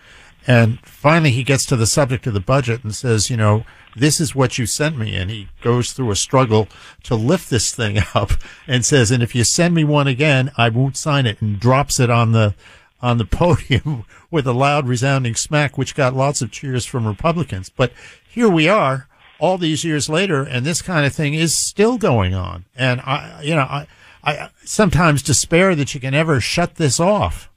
And 0.48 0.80
finally, 0.82 1.32
he 1.32 1.44
gets 1.44 1.66
to 1.66 1.76
the 1.76 1.88
subject 1.88 2.28
of 2.28 2.36
the 2.36 2.40
budget 2.40 2.84
and 2.84 2.94
says, 2.94 3.32
you 3.32 3.38
know, 3.38 3.66
this 3.96 4.22
is 4.22 4.36
what 4.36 4.60
you 4.60 4.68
sent 4.68 4.98
me. 4.98 5.16
And 5.16 5.32
he 5.32 5.48
goes 5.62 5.92
through 5.92 6.12
a 6.12 6.16
struggle 6.16 6.68
to 7.04 7.16
lift 7.16 7.50
this 7.50 7.74
thing 7.74 7.98
up 8.14 8.32
and 8.68 8.86
says, 8.86 9.10
and 9.10 9.24
if 9.24 9.34
you 9.34 9.44
send 9.44 9.74
me 9.74 9.84
one 9.84 10.08
again, 10.08 10.52
I 10.56 10.70
won't 10.70 10.98
sign 10.98 11.26
it 11.26 11.42
and 11.42 11.60
drops 11.60 12.00
it 12.00 12.12
on 12.12 12.32
the, 12.32 12.54
on 13.02 13.18
the 13.18 13.26
podium 13.26 14.06
with 14.30 14.46
a 14.46 14.54
loud 14.54 14.88
resounding 14.88 15.36
smack, 15.36 15.78
which 15.78 15.96
got 15.96 16.14
lots 16.14 16.42
of 16.44 16.52
cheers 16.52 16.86
from 16.86 17.08
Republicans. 17.08 17.70
But 17.70 17.92
here 18.28 18.50
we 18.50 18.70
are 18.70 19.08
all 19.40 19.58
these 19.58 19.84
years 19.84 20.10
later 20.10 20.44
and 20.44 20.66
this 20.66 20.82
kind 20.82 21.06
of 21.06 21.14
thing 21.14 21.34
is 21.34 21.56
still 21.56 21.98
going 21.98 22.34
on. 22.34 22.66
And 22.76 23.02
I, 23.02 23.42
you 23.44 23.56
know, 23.56 23.62
I, 23.62 23.88
I 24.24 24.50
sometimes 24.64 25.22
despair 25.22 25.76
that 25.76 25.94
you 25.94 26.00
can 26.00 26.14
ever 26.14 26.40
shut 26.42 26.76
this 26.76 27.00
off. 27.00 27.50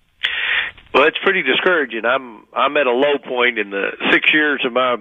Well, 0.94 1.06
it's 1.06 1.18
pretty 1.22 1.42
discouraging. 1.42 2.04
I'm 2.04 2.46
I'm 2.54 2.76
at 2.76 2.86
a 2.86 2.92
low 2.92 3.18
point 3.24 3.58
in 3.58 3.70
the 3.70 3.90
six 4.10 4.32
years 4.32 4.62
of 4.66 4.72
my 4.72 4.96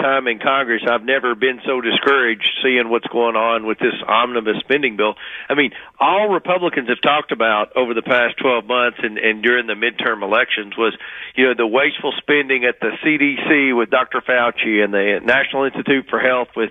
time 0.00 0.26
in 0.26 0.38
Congress. 0.38 0.82
I've 0.88 1.04
never 1.04 1.34
been 1.34 1.60
so 1.64 1.80
discouraged 1.80 2.46
seeing 2.62 2.90
what's 2.90 3.06
going 3.06 3.36
on 3.36 3.66
with 3.66 3.78
this 3.78 3.94
omnibus 4.06 4.56
spending 4.60 4.96
bill. 4.96 5.14
I 5.48 5.54
mean, 5.54 5.70
all 6.00 6.28
Republicans 6.28 6.88
have 6.88 7.00
talked 7.02 7.32
about 7.32 7.76
over 7.76 7.94
the 7.94 8.02
past 8.02 8.36
12 8.40 8.66
months 8.66 8.98
and, 9.02 9.18
and 9.18 9.42
during 9.42 9.66
the 9.66 9.74
midterm 9.74 10.22
elections 10.22 10.74
was, 10.76 10.96
you 11.36 11.46
know, 11.46 11.54
the 11.56 11.66
wasteful 11.66 12.12
spending 12.18 12.64
at 12.64 12.80
the 12.80 12.90
CDC 13.04 13.76
with 13.76 13.90
Dr. 13.90 14.20
Fauci 14.20 14.82
and 14.82 14.92
the 14.92 15.20
National 15.24 15.64
Institute 15.64 16.06
for 16.10 16.20
Health 16.20 16.48
with 16.56 16.70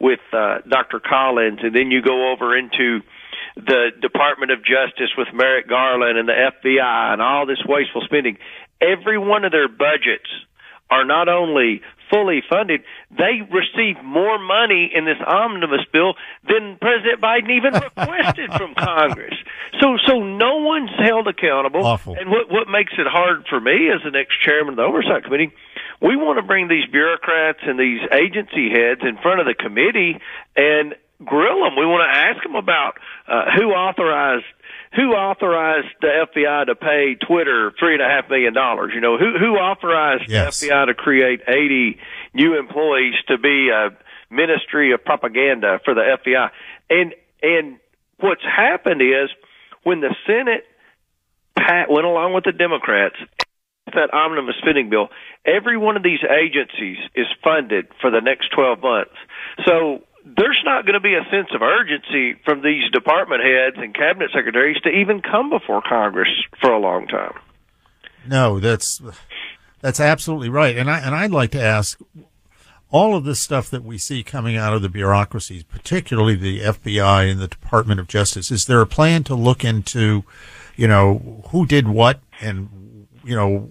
with 0.00 0.20
uh, 0.32 0.58
Dr. 0.68 1.00
Collins, 1.00 1.60
and 1.62 1.74
then 1.74 1.90
you 1.90 2.02
go 2.02 2.32
over 2.32 2.56
into 2.56 3.00
the 3.56 3.90
Department 4.02 4.50
of 4.50 4.58
Justice 4.58 5.14
with 5.16 5.28
Merrick 5.32 5.68
Garland 5.68 6.18
and 6.18 6.28
the 6.28 6.34
FBI 6.34 7.12
and 7.12 7.22
all 7.22 7.46
this 7.46 7.62
wasteful 7.66 8.02
spending. 8.04 8.36
Every 8.80 9.18
one 9.18 9.44
of 9.44 9.52
their 9.52 9.68
budgets 9.68 10.28
are 10.90 11.04
not 11.04 11.28
only 11.28 11.80
fully 12.14 12.42
funded, 12.48 12.82
they 13.10 13.42
receive 13.50 14.02
more 14.04 14.38
money 14.38 14.90
in 14.94 15.04
this 15.04 15.18
omnibus 15.26 15.82
bill 15.92 16.14
than 16.46 16.78
President 16.80 17.20
Biden 17.20 17.50
even 17.50 17.74
requested 17.96 18.52
from 18.54 18.74
Congress. 18.74 19.34
So, 19.80 19.98
so 20.06 20.22
no 20.22 20.58
one's 20.58 20.90
held 20.96 21.26
accountable. 21.26 21.84
Awful. 21.84 22.14
And 22.14 22.30
what 22.30 22.50
what 22.50 22.68
makes 22.68 22.92
it 22.96 23.06
hard 23.06 23.46
for 23.50 23.60
me 23.60 23.90
as 23.90 24.02
the 24.04 24.10
next 24.10 24.40
chairman 24.40 24.74
of 24.74 24.76
the 24.76 24.82
oversight 24.82 25.24
committee, 25.24 25.50
we 26.00 26.16
want 26.16 26.38
to 26.38 26.42
bring 26.42 26.68
these 26.68 26.86
bureaucrats 26.90 27.60
and 27.62 27.78
these 27.78 28.00
agency 28.12 28.70
heads 28.70 29.00
in 29.02 29.18
front 29.18 29.40
of 29.40 29.46
the 29.46 29.54
committee 29.54 30.20
and 30.56 30.94
grill 31.24 31.64
them. 31.64 31.76
We 31.76 31.86
want 31.86 32.06
to 32.06 32.16
ask 32.16 32.42
them 32.42 32.54
about 32.54 32.98
uh, 33.26 33.50
who 33.56 33.70
authorized 33.72 34.46
who 34.96 35.12
authorized 35.12 35.88
the 36.00 36.26
FBI 36.32 36.66
to 36.66 36.74
pay 36.74 37.14
Twitter 37.26 37.72
three 37.78 37.94
and 37.94 38.02
a 38.02 38.08
half 38.08 38.28
million 38.30 38.52
dollars. 38.54 38.92
You 38.94 39.00
know 39.00 39.18
who 39.18 39.38
who 39.38 39.56
authorized 39.56 40.24
Yes. 40.28 40.60
the 40.60 40.68
FBI 40.68 40.86
to 40.86 40.94
create 40.94 41.40
eighty 41.48 41.98
new 42.32 42.58
employees 42.58 43.14
to 43.28 43.38
be 43.38 43.70
a 43.70 43.90
ministry 44.30 44.92
of 44.92 45.04
propaganda 45.04 45.80
for 45.84 45.94
the 45.94 46.02
FBI. 46.24 46.50
And 46.90 47.14
and 47.42 47.78
what's 48.20 48.44
happened 48.44 49.02
is 49.02 49.30
when 49.82 50.00
the 50.00 50.14
Senate 50.26 50.64
pat 51.56 51.90
went 51.90 52.06
along 52.06 52.32
with 52.34 52.44
the 52.44 52.52
Democrats 52.52 53.16
that 53.94 54.12
omnibus 54.12 54.56
spending 54.58 54.90
bill, 54.90 55.08
every 55.46 55.76
one 55.76 55.96
of 55.96 56.02
these 56.02 56.20
agencies 56.24 56.96
is 57.14 57.26
funded 57.44 57.86
for 58.00 58.10
the 58.10 58.20
next 58.20 58.48
12 58.48 58.80
months. 58.82 59.14
So 59.66 60.02
there's 60.24 60.60
not 60.64 60.86
going 60.86 60.94
to 60.94 61.00
be 61.00 61.14
a 61.14 61.24
sense 61.30 61.48
of 61.54 61.60
urgency 61.60 62.34
from 62.44 62.62
these 62.62 62.90
department 62.92 63.42
heads 63.42 63.76
and 63.78 63.94
cabinet 63.94 64.30
secretaries 64.34 64.80
to 64.82 64.88
even 64.88 65.20
come 65.20 65.50
before 65.50 65.82
Congress 65.86 66.30
for 66.60 66.72
a 66.72 66.78
long 66.78 67.06
time. 67.06 67.34
No, 68.26 68.58
that's 68.58 69.02
that's 69.80 70.00
absolutely 70.00 70.48
right. 70.48 70.76
And 70.76 70.90
I 70.90 71.00
and 71.00 71.14
I'd 71.14 71.30
like 71.30 71.50
to 71.50 71.62
ask 71.62 72.00
all 72.90 73.14
of 73.14 73.24
this 73.24 73.40
stuff 73.40 73.68
that 73.70 73.84
we 73.84 73.98
see 73.98 74.22
coming 74.22 74.56
out 74.56 74.72
of 74.72 74.80
the 74.80 74.88
bureaucracies, 74.88 75.62
particularly 75.64 76.36
the 76.36 76.60
FBI 76.60 77.30
and 77.30 77.40
the 77.40 77.48
Department 77.48 78.00
of 78.00 78.08
Justice, 78.08 78.50
is 78.50 78.64
there 78.64 78.80
a 78.80 78.86
plan 78.86 79.24
to 79.24 79.34
look 79.34 79.64
into, 79.64 80.24
you 80.76 80.88
know, 80.88 81.44
who 81.50 81.66
did 81.66 81.88
what 81.88 82.20
and 82.40 83.06
you 83.24 83.34
know, 83.34 83.70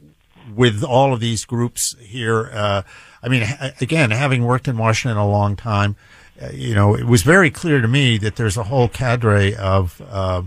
with 0.54 0.84
all 0.84 1.14
of 1.14 1.20
these 1.20 1.46
groups 1.46 1.96
here? 2.00 2.52
Uh, 2.54 2.84
I 3.24 3.28
mean, 3.28 3.44
again, 3.82 4.12
having 4.12 4.44
worked 4.44 4.68
in 4.68 4.78
Washington 4.78 5.18
a 5.18 5.28
long 5.28 5.56
time, 5.56 5.96
you 6.54 6.74
know, 6.76 6.96
it 6.96 7.06
was 7.06 7.22
very 7.24 7.50
clear 7.52 7.82
to 7.82 7.88
me 7.88 8.18
that 8.18 8.36
there's 8.36 8.58
a 8.58 8.64
whole 8.64 8.88
cadre 8.88 9.56
of 9.56 10.02
uh, 10.10 10.44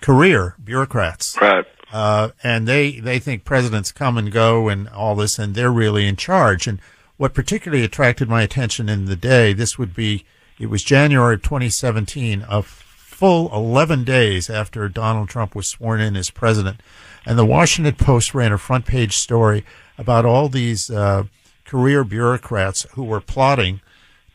career 0.00 0.54
bureaucrats 0.62 1.36
Right. 1.40 1.64
uh, 1.92 2.30
and 2.42 2.66
they 2.68 3.00
they 3.00 3.18
think 3.18 3.44
presidents 3.44 3.92
come 3.92 4.18
and 4.18 4.30
go 4.32 4.68
and 4.68 4.88
all 4.88 5.14
this, 5.14 5.38
and 5.38 5.54
they're 5.54 5.72
really 5.72 6.06
in 6.06 6.16
charge. 6.16 6.66
And 6.66 6.80
what 7.16 7.32
particularly 7.34 7.84
attracted 7.84 8.28
my 8.28 8.42
attention 8.42 8.88
in 8.88 9.04
the 9.06 9.16
day, 9.16 9.52
this 9.52 9.78
would 9.78 9.94
be, 9.94 10.24
it 10.58 10.66
was 10.66 10.82
January 10.82 11.34
of 11.34 11.42
2017, 11.42 12.44
a 12.48 12.62
full 12.62 13.54
11 13.54 14.02
days 14.04 14.50
after 14.50 14.88
Donald 14.88 15.28
Trump 15.28 15.54
was 15.54 15.68
sworn 15.68 16.00
in 16.00 16.16
as 16.16 16.30
president, 16.30 16.80
and 17.24 17.38
the 17.38 17.46
Washington 17.46 17.94
Post 17.94 18.34
ran 18.34 18.52
a 18.52 18.58
front 18.58 18.84
page 18.84 19.16
story 19.16 19.64
about 19.96 20.24
all 20.24 20.48
these 20.48 20.90
uh, 20.90 21.22
career 21.64 22.02
bureaucrats 22.02 22.84
who 22.94 23.04
were 23.04 23.20
plotting 23.20 23.80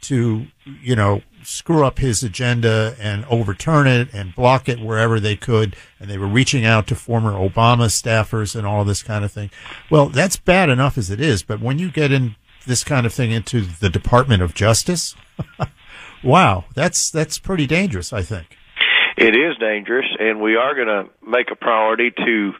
to, 0.01 0.47
you 0.81 0.95
know, 0.95 1.21
screw 1.43 1.85
up 1.85 1.99
his 1.99 2.23
agenda 2.23 2.95
and 2.99 3.25
overturn 3.25 3.88
it 3.88 4.09
and 4.13 4.35
block 4.35 4.69
it 4.69 4.79
wherever 4.79 5.19
they 5.19 5.35
could. 5.35 5.75
And 5.99 6.09
they 6.09 6.17
were 6.17 6.27
reaching 6.27 6.65
out 6.65 6.88
to 6.88 6.95
former 6.95 7.33
Obama 7.33 7.88
staffers 7.88 8.55
and 8.55 8.65
all 8.67 8.83
this 8.83 9.03
kind 9.03 9.25
of 9.25 9.31
thing. 9.31 9.49
Well, 9.89 10.07
that's 10.07 10.38
bad 10.38 10.69
enough 10.69 10.97
as 10.97 11.09
it 11.09 11.19
is. 11.19 11.43
But 11.43 11.62
when 11.62 11.79
you 11.79 11.91
get 11.91 12.12
in 12.12 12.35
this 12.67 12.83
kind 12.83 13.05
of 13.05 13.13
thing 13.13 13.31
into 13.31 13.62
the 13.62 13.89
Department 13.89 14.41
of 14.41 14.53
Justice, 14.53 15.15
wow, 16.23 16.65
that's, 16.75 17.09
that's 17.09 17.39
pretty 17.39 17.67
dangerous, 17.67 18.13
I 18.13 18.21
think. 18.21 18.57
It 19.17 19.35
is 19.35 19.57
dangerous, 19.59 20.05
and 20.17 20.39
we 20.39 20.55
are 20.55 20.73
going 20.75 20.88
to 20.88 21.09
make 21.27 21.51
a 21.51 21.55
priority 21.55 22.12
to 22.12 22.53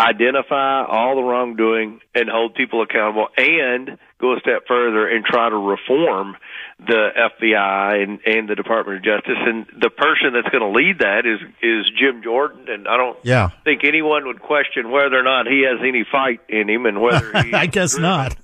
identify 0.00 0.84
all 0.86 1.16
the 1.16 1.22
wrongdoing 1.22 2.00
and 2.14 2.28
hold 2.28 2.54
people 2.54 2.82
accountable 2.82 3.28
and 3.36 3.98
go 4.18 4.34
a 4.36 4.40
step 4.40 4.64
further 4.66 5.06
and 5.08 5.24
try 5.24 5.48
to 5.48 5.56
reform 5.56 6.36
the 6.78 7.08
FBI 7.16 8.02
and, 8.02 8.18
and 8.24 8.48
the 8.48 8.54
Department 8.54 8.98
of 8.98 9.04
Justice. 9.04 9.36
And 9.38 9.66
the 9.80 9.90
person 9.90 10.32
that's 10.32 10.48
going 10.48 10.62
to 10.62 10.70
lead 10.76 10.98
that 11.00 11.26
is, 11.26 11.40
is 11.62 11.90
Jim 11.98 12.22
Jordan. 12.22 12.66
And 12.68 12.88
I 12.88 12.96
don't 12.96 13.18
Yeah. 13.22 13.50
think 13.64 13.84
anyone 13.84 14.26
would 14.26 14.40
question 14.40 14.90
whether 14.90 15.18
or 15.18 15.22
not 15.22 15.46
he 15.46 15.64
has 15.68 15.80
any 15.86 16.04
fight 16.10 16.40
in 16.48 16.68
him 16.68 16.86
and 16.86 17.00
whether 17.00 17.32
he 17.42 17.52
I 17.52 17.66
guess 17.66 17.98
not. 17.98 18.34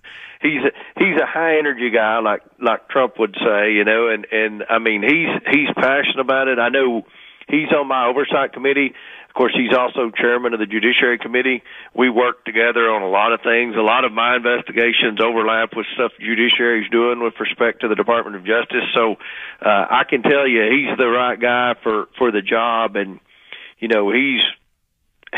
he's 0.42 0.60
a, 0.62 0.72
he's 0.98 1.16
a 1.20 1.26
high 1.26 1.58
energy 1.58 1.90
guy 1.90 2.18
like 2.20 2.42
like 2.60 2.88
Trump 2.88 3.18
would 3.18 3.34
say, 3.42 3.72
you 3.72 3.84
know, 3.84 4.08
and 4.08 4.26
and 4.30 4.64
I 4.68 4.78
mean 4.78 5.02
he's 5.02 5.28
he's 5.50 5.68
passionate 5.74 6.20
about 6.20 6.48
it. 6.48 6.58
I 6.58 6.68
know 6.68 7.06
he's 7.48 7.68
on 7.72 7.88
my 7.88 8.06
oversight 8.06 8.52
committee. 8.52 8.92
Course, 9.37 9.53
he's 9.55 9.77
also 9.77 10.11
chairman 10.16 10.55
of 10.55 10.61
the 10.61 10.66
Judiciary 10.66 11.18
Committee. 11.18 11.62
We 11.92 12.09
work 12.09 12.46
together 12.46 12.88
on 12.88 13.03
a 13.03 13.11
lot 13.11 13.35
of 13.35 13.42
things. 13.42 13.77
A 13.77 13.85
lot 13.85 14.07
of 14.07 14.12
my 14.12 14.37
investigations 14.37 15.20
overlap 15.20 15.77
with 15.77 15.85
stuff 15.92 16.12
the 16.18 16.25
Judiciary's 16.25 16.88
doing 16.88 17.22
with 17.22 17.35
respect 17.38 17.83
to 17.83 17.88
the 17.88 17.94
Department 17.94 18.37
of 18.37 18.46
Justice. 18.46 18.88
So 18.94 19.16
uh, 19.61 19.87
I 19.90 20.05
can 20.09 20.22
tell 20.22 20.49
you 20.49 20.64
he's 20.72 20.96
the 20.96 21.07
right 21.07 21.38
guy 21.38 21.75
for 21.83 22.09
for 22.16 22.33
the 22.33 22.40
job, 22.40 22.96
and 22.96 23.20
you 23.79 23.88
know 23.88 24.11
he's 24.11 24.40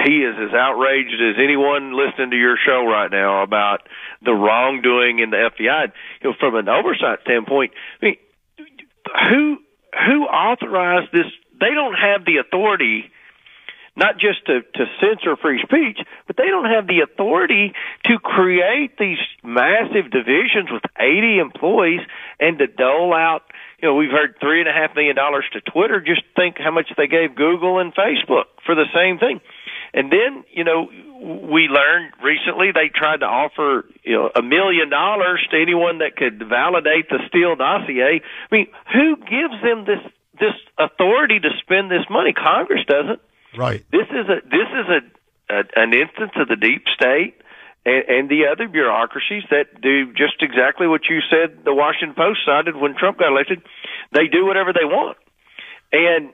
he 0.06 0.22
is 0.22 0.36
as 0.46 0.54
outraged 0.54 1.18
as 1.18 1.34
anyone 1.42 1.90
listening 1.90 2.30
to 2.30 2.36
your 2.36 2.56
show 2.56 2.86
right 2.86 3.10
now 3.10 3.42
about 3.42 3.82
the 4.22 4.32
wrongdoing 4.32 5.18
in 5.18 5.30
the 5.30 5.50
FBI. 5.58 5.90
You 6.22 6.30
know, 6.30 6.36
from 6.38 6.54
an 6.54 6.68
oversight 6.68 7.18
standpoint, 7.22 7.72
I 8.00 8.04
mean, 8.04 8.16
who 9.28 9.58
who 10.06 10.22
authorized 10.22 11.10
this? 11.12 11.26
They 11.58 11.74
don't 11.74 11.94
have 11.94 12.24
the 12.24 12.36
authority 12.36 13.10
not 13.98 14.14
just 14.14 14.46
to, 14.46 14.62
to 14.62 14.86
censor 15.02 15.36
free 15.36 15.60
speech, 15.62 15.98
but 16.26 16.36
they 16.36 16.46
don't 16.46 16.70
have 16.70 16.86
the 16.86 17.00
authority 17.00 17.74
to 18.04 18.18
create 18.22 18.96
these 18.96 19.18
massive 19.42 20.10
divisions 20.10 20.70
with 20.70 20.82
80 20.96 21.38
employees 21.38 22.00
and 22.38 22.58
to 22.58 22.68
dole 22.68 23.12
out. 23.12 23.42
You 23.82 23.88
know, 23.88 23.94
we've 23.96 24.10
heard 24.10 24.36
three 24.40 24.60
and 24.60 24.68
a 24.68 24.72
half 24.72 24.94
million 24.94 25.16
dollars 25.16 25.44
to 25.52 25.60
Twitter. 25.60 26.00
Just 26.00 26.22
think 26.36 26.56
how 26.58 26.70
much 26.70 26.86
they 26.96 27.08
gave 27.08 27.34
Google 27.34 27.80
and 27.80 27.92
Facebook 27.92 28.46
for 28.64 28.74
the 28.74 28.86
same 28.94 29.18
thing. 29.18 29.40
And 29.92 30.12
then, 30.12 30.44
you 30.52 30.62
know, 30.62 30.86
we 31.50 31.66
learned 31.66 32.12
recently 32.22 32.70
they 32.72 32.90
tried 32.94 33.20
to 33.20 33.26
offer, 33.26 33.86
you 34.04 34.14
know, 34.14 34.30
a 34.36 34.42
million 34.42 34.90
dollars 34.90 35.44
to 35.50 35.60
anyone 35.60 35.98
that 35.98 36.14
could 36.16 36.38
validate 36.48 37.08
the 37.08 37.18
Steele 37.28 37.56
dossier. 37.56 38.20
I 38.22 38.54
mean, 38.54 38.66
who 38.92 39.16
gives 39.16 39.58
them 39.62 39.86
this 39.86 40.12
this 40.38 40.54
authority 40.78 41.40
to 41.40 41.48
spend 41.62 41.90
this 41.90 42.06
money? 42.08 42.32
Congress 42.32 42.84
doesn't. 42.86 43.20
Right. 43.58 43.84
This 43.90 44.06
is 44.10 44.26
a 44.30 44.38
this 44.46 44.70
is 44.70 44.86
a, 44.86 45.00
a 45.52 45.58
an 45.74 45.92
instance 45.92 46.32
of 46.36 46.46
the 46.46 46.54
deep 46.54 46.84
state 46.94 47.34
and, 47.84 48.04
and 48.08 48.28
the 48.28 48.46
other 48.46 48.68
bureaucracies 48.68 49.42
that 49.50 49.80
do 49.82 50.12
just 50.12 50.40
exactly 50.40 50.86
what 50.86 51.02
you 51.10 51.18
said. 51.28 51.64
The 51.64 51.74
Washington 51.74 52.14
Post 52.14 52.40
cited 52.46 52.76
when 52.76 52.94
Trump 52.94 53.18
got 53.18 53.32
elected. 53.32 53.60
They 54.12 54.28
do 54.28 54.46
whatever 54.46 54.72
they 54.72 54.84
want, 54.86 55.18
and 55.90 56.30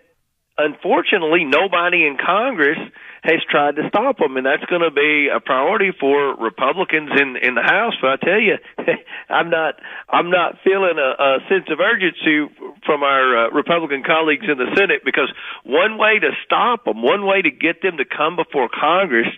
unfortunately, 0.57 1.45
nobody 1.45 2.07
in 2.07 2.17
Congress 2.17 2.79
has 3.23 3.41
tried 3.51 3.77
to 3.77 3.89
stop 3.89 4.19
them, 4.19 4.37
and 4.37 4.45
that's 4.45 4.65
going 4.67 4.83
to 4.83 4.91
be 4.91 5.29
a 5.35 5.41
priority 5.41 5.91
for 5.99 6.37
Republicans 6.37 7.11
in 7.19 7.37
in 7.37 7.55
the 7.55 7.63
House. 7.63 7.95
But 8.01 8.11
I 8.11 8.17
tell 8.17 8.41
you, 8.41 8.57
I'm 9.29 9.51
not 9.51 9.75
I'm 10.09 10.31
not 10.31 10.59
feeling 10.63 10.99
a, 10.99 11.11
a 11.23 11.39
sense 11.49 11.67
of 11.71 11.81
urgency 11.81 12.53
from 12.85 13.03
our 13.03 13.47
uh, 13.47 13.51
Republican 13.51 14.03
colleagues 14.05 14.47
in 14.51 14.59
the 14.59 14.71
Senate 14.77 15.03
because 15.05 15.33
one 15.65 15.99
way 15.99 16.19
to 16.19 16.31
stop 16.45 16.85
them, 16.85 17.03
one 17.03 17.27
way 17.27 17.43
to 17.43 17.51
get 17.51 17.83
them 17.83 17.97
to 17.97 18.05
come 18.05 18.37
before 18.37 18.69
Congress 18.69 19.29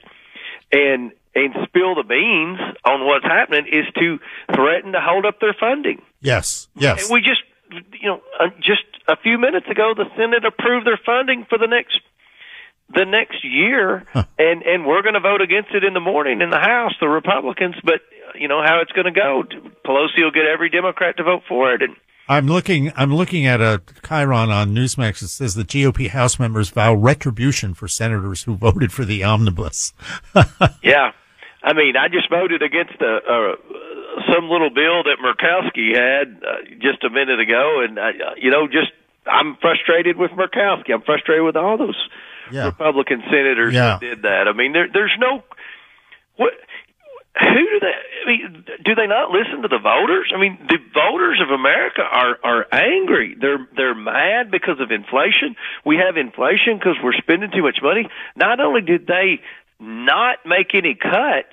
and 0.73 1.13
and 1.37 1.55
spill 1.69 1.95
the 1.95 2.03
beans 2.03 2.59
on 2.85 3.07
what's 3.07 3.25
happening 3.25 3.67
is 3.71 3.85
to 3.95 4.19
threaten 4.55 4.93
to 4.93 5.01
hold 5.01 5.27
up 5.27 5.39
their 5.39 5.55
funding. 5.59 6.01
Yes. 6.21 6.67
Yes. 6.75 7.11
We 7.11 7.21
just 7.21 7.43
you 7.71 8.09
know 8.09 8.21
uh, 8.39 8.49
just 8.61 8.85
a 9.09 9.17
few 9.17 9.39
minutes 9.39 9.67
ago 9.69 9.95
the 9.97 10.07
Senate 10.17 10.45
approved 10.45 10.87
their 10.87 11.01
funding 11.05 11.47
for 11.49 11.59
the 11.59 11.67
next 11.67 12.01
the 12.95 13.05
next 13.05 13.45
year. 13.45 14.05
And 14.15 14.63
and 14.63 14.87
we're 14.87 15.03
going 15.03 15.15
to 15.15 15.21
vote 15.21 15.41
against 15.41 15.71
it 15.75 15.85
in 15.85 15.95
the 15.95 16.01
morning 16.01 16.41
in 16.41 16.51
the 16.51 16.59
house 16.59 16.93
the 17.01 17.09
republicans 17.09 17.75
but 17.83 18.01
you 18.35 18.49
know 18.49 18.63
how 18.63 18.81
it's 18.81 18.93
going 18.93 19.07
to 19.07 19.13
go. 19.13 19.45
Pelosi 19.85 20.23
will 20.23 20.31
get 20.31 20.47
every 20.47 20.71
democrat 20.71 21.17
to 21.17 21.25
vote 21.25 21.43
for 21.49 21.73
it. 21.73 21.83
And 21.83 21.97
I'm 22.29 22.49
looking. 22.49 22.93
I'm 22.97 23.15
looking 23.15 23.47
at 23.47 23.61
a 23.61 23.83
Chyron 24.03 24.49
on 24.49 24.75
Newsmax. 24.75 25.21
That 25.21 25.29
says 25.29 25.55
the 25.55 25.65
GOP 25.65 26.09
House 26.09 26.39
members 26.39 26.71
vow 26.71 26.95
retribution 26.95 27.75
for 27.75 27.87
senators 27.87 28.43
who 28.43 28.57
voted 28.57 28.93
for 28.93 29.05
the 29.05 29.23
omnibus. 29.23 29.93
yeah, 30.83 31.13
I 31.63 31.73
mean, 31.73 31.97
I 31.97 32.09
just 32.09 32.29
voted 32.29 32.63
against 32.63 33.01
a, 33.01 33.17
uh, 33.17 33.55
some 34.33 34.49
little 34.49 34.71
bill 34.71 35.03
that 35.05 35.19
Murkowski 35.23 35.95
had 35.95 36.43
uh, 36.43 36.57
just 36.81 37.05
a 37.05 37.11
minute 37.11 37.41
ago, 37.41 37.81
and 37.87 37.99
uh, 37.99 38.11
you 38.37 38.51
know, 38.51 38.67
just 38.67 38.93
I'm 39.27 39.57
frustrated 39.61 40.17
with 40.17 40.31
Murkowski. 40.33 40.93
I'm 40.93 41.03
frustrated 41.03 41.45
with 41.45 41.57
all 41.57 41.77
those 41.77 41.99
Yeah. 42.51 42.67
Republican 42.67 43.23
senators 43.31 43.75
Yeah. 43.75 43.99
that 43.99 44.01
did 44.01 44.23
that. 44.23 44.49
I 44.49 44.53
mean, 44.53 44.73
there, 44.73 44.89
there's 44.93 45.15
no 45.19 45.43
what. 46.37 46.53
Who 47.39 47.53
do 47.55 47.81
they? 47.81 47.93
I 47.93 48.27
mean, 48.27 48.65
do 48.83 48.95
they 48.95 49.07
not 49.07 49.31
listen 49.31 49.61
to 49.61 49.69
the 49.69 49.79
voters? 49.79 50.33
I 50.35 50.41
mean, 50.41 50.57
the 50.71 50.79
voters 50.95 51.39
of 51.43 51.51
America 51.51 52.01
are 52.01 52.39
are 52.43 52.67
angry. 52.73 53.37
They're 53.39 53.69
they're 53.77 53.95
mad 53.95 54.51
because 54.51 54.81
of 54.81 54.91
inflation. 54.91 55.55
We 55.85 55.97
have 55.99 56.17
inflation 56.17 56.79
because 56.79 56.97
we're 57.05 57.13
spending 57.13 57.51
too 57.51 57.63
much 57.63 57.81
money. 57.83 58.09
Not 58.37 58.59
only 58.61 58.81
did 58.81 59.07
they 59.07 59.41
not 59.79 60.47
make 60.47 60.75
any 60.75 60.95
cuts 60.95 61.53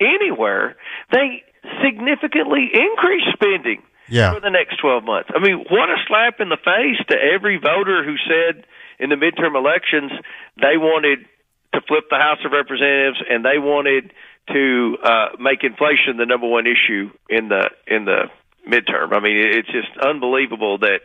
anywhere, 0.00 0.76
they 1.12 1.42
significantly 1.82 2.70
increased 2.72 3.28
spending 3.32 3.82
Yeah. 4.08 4.34
for 4.34 4.40
the 4.40 4.50
next 4.50 4.76
12 4.78 5.04
months. 5.04 5.30
I 5.34 5.38
mean, 5.38 5.64
what 5.70 5.88
a 5.90 5.96
slap 6.06 6.40
in 6.40 6.48
the 6.48 6.56
face 6.58 7.00
to 7.08 7.16
every 7.16 7.56
voter 7.58 8.04
who 8.04 8.16
said 8.28 8.64
in 8.98 9.10
the 9.10 9.16
midterm 9.16 9.56
elections 9.56 10.12
they 10.60 10.76
wanted 10.76 11.26
to 11.74 11.80
flip 11.88 12.04
the 12.10 12.18
House 12.18 12.38
of 12.44 12.52
Representatives 12.52 13.22
and 13.28 13.44
they 13.44 13.58
wanted 13.58 14.12
to 14.52 14.96
uh, 15.02 15.28
make 15.40 15.64
inflation 15.64 16.16
the 16.18 16.26
number 16.26 16.46
one 16.46 16.66
issue 16.66 17.10
in 17.28 17.48
the 17.48 17.70
in 17.86 18.04
the 18.04 18.28
midterm. 18.68 19.12
I 19.14 19.20
mean, 19.20 19.36
it's 19.36 19.68
just 19.68 19.96
unbelievable 19.98 20.78
that 20.78 21.00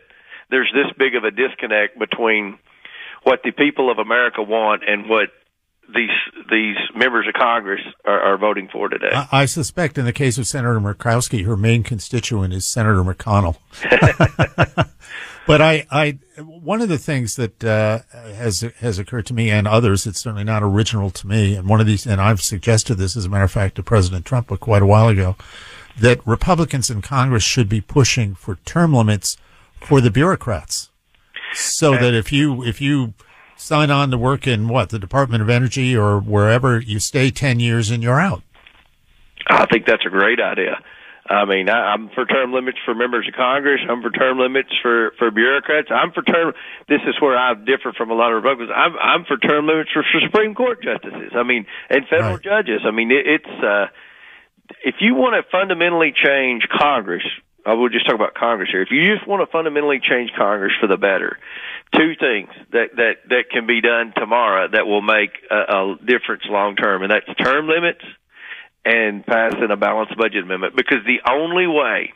there's 0.50 0.70
this 0.74 0.92
big 0.98 1.14
of 1.14 1.24
a 1.24 1.30
disconnect 1.30 1.98
between 1.98 2.58
what 3.22 3.40
the 3.44 3.50
people 3.52 3.90
of 3.90 3.98
America 3.98 4.42
want 4.42 4.82
and 4.86 5.08
what 5.08 5.28
these 5.94 6.10
these 6.50 6.76
members 6.94 7.26
of 7.28 7.34
Congress 7.34 7.80
are, 8.04 8.20
are 8.20 8.38
voting 8.38 8.68
for 8.72 8.88
today. 8.88 9.10
I, 9.12 9.28
I 9.32 9.44
suspect 9.46 9.98
in 9.98 10.04
the 10.04 10.12
case 10.12 10.38
of 10.38 10.46
Senator 10.46 10.80
Murkowski, 10.80 11.44
her 11.44 11.56
main 11.56 11.82
constituent 11.82 12.52
is 12.52 12.66
Senator 12.66 13.02
McConnell. 13.02 13.56
but 15.46 15.60
I, 15.60 15.86
I, 15.90 16.18
one 16.38 16.80
of 16.80 16.88
the 16.88 16.98
things 16.98 17.36
that 17.36 17.64
uh, 17.64 18.00
has 18.12 18.60
has 18.78 18.98
occurred 18.98 19.26
to 19.26 19.34
me 19.34 19.50
and 19.50 19.66
others, 19.66 20.06
it's 20.06 20.20
certainly 20.20 20.44
not 20.44 20.62
original 20.62 21.10
to 21.10 21.26
me, 21.26 21.54
and 21.54 21.68
one 21.68 21.80
of 21.80 21.86
these, 21.86 22.06
and 22.06 22.20
I've 22.20 22.40
suggested 22.40 22.96
this, 22.96 23.16
as 23.16 23.24
a 23.24 23.28
matter 23.28 23.44
of 23.44 23.52
fact, 23.52 23.76
to 23.76 23.82
President 23.82 24.24
Trump 24.24 24.48
but 24.48 24.60
quite 24.60 24.82
a 24.82 24.86
while 24.86 25.08
ago, 25.08 25.36
that 25.98 26.26
Republicans 26.26 26.90
in 26.90 27.02
Congress 27.02 27.42
should 27.42 27.68
be 27.68 27.80
pushing 27.80 28.34
for 28.34 28.56
term 28.64 28.94
limits 28.94 29.36
for 29.80 30.00
the 30.00 30.10
bureaucrats, 30.10 30.90
so 31.54 31.92
that 31.92 32.14
if 32.14 32.32
you 32.32 32.62
if 32.64 32.80
you 32.80 33.14
sign 33.60 33.90
on 33.90 34.10
to 34.10 34.18
work 34.18 34.46
in 34.46 34.68
what 34.68 34.90
the 34.90 34.98
Department 34.98 35.42
of 35.42 35.50
Energy 35.50 35.96
or 35.96 36.18
wherever, 36.18 36.80
you 36.80 36.98
stay 36.98 37.30
ten 37.30 37.60
years 37.60 37.90
and 37.90 38.02
you're 38.02 38.20
out. 38.20 38.42
I 39.48 39.66
think 39.66 39.86
that's 39.86 40.04
a 40.06 40.10
great 40.10 40.40
idea. 40.40 40.82
I 41.28 41.44
mean, 41.44 41.68
I, 41.68 41.92
I'm 41.94 42.08
for 42.08 42.24
term 42.26 42.52
limits 42.52 42.78
for 42.84 42.94
members 42.94 43.28
of 43.28 43.34
Congress. 43.34 43.80
I'm 43.88 44.02
for 44.02 44.10
term 44.10 44.38
limits 44.38 44.70
for 44.82 45.12
for 45.18 45.30
bureaucrats. 45.30 45.88
I'm 45.90 46.10
for 46.10 46.22
term. 46.22 46.54
This 46.88 47.00
is 47.06 47.20
where 47.20 47.38
I 47.38 47.54
differ 47.54 47.92
from 47.96 48.10
a 48.10 48.14
lot 48.14 48.32
of 48.32 48.42
Republicans. 48.42 48.70
I'm 48.74 48.96
I'm 48.98 49.24
for 49.24 49.36
term 49.36 49.66
limits 49.66 49.90
for, 49.92 50.02
for 50.02 50.20
Supreme 50.20 50.54
Court 50.54 50.82
justices. 50.82 51.32
I 51.36 51.44
mean, 51.44 51.66
and 51.88 52.06
federal 52.08 52.38
judges. 52.38 52.80
I 52.84 52.90
mean, 52.90 53.12
it, 53.12 53.26
it's 53.26 53.64
uh, 53.64 53.86
if 54.84 54.96
you 55.00 55.14
want 55.14 55.34
to 55.34 55.48
fundamentally 55.50 56.12
change 56.12 56.66
Congress. 56.68 57.22
I 57.66 57.74
will 57.74 57.90
just 57.90 58.06
talk 58.06 58.14
about 58.14 58.32
Congress 58.32 58.70
here. 58.72 58.80
If 58.80 58.90
you 58.90 59.14
just 59.14 59.28
want 59.28 59.46
to 59.46 59.52
fundamentally 59.52 60.00
change 60.00 60.30
Congress 60.34 60.72
for 60.80 60.86
the 60.86 60.96
better, 60.96 61.36
two 61.94 62.14
things 62.18 62.48
that 62.72 62.96
that 62.96 63.14
that 63.28 63.44
can 63.50 63.66
be 63.66 63.80
done 63.80 64.12
tomorrow 64.16 64.68
that 64.72 64.86
will 64.86 65.02
make 65.02 65.30
a, 65.50 65.56
a 65.56 65.96
difference 66.04 66.42
long 66.48 66.76
term, 66.76 67.02
and 67.02 67.10
that's 67.10 67.26
term 67.38 67.68
limits 67.68 68.04
and 68.84 69.24
passing 69.26 69.70
a 69.70 69.76
balanced 69.76 70.16
budget 70.16 70.42
amendment 70.42 70.74
because 70.76 70.98
the 71.04 71.20
only 71.30 71.66
way 71.66 72.12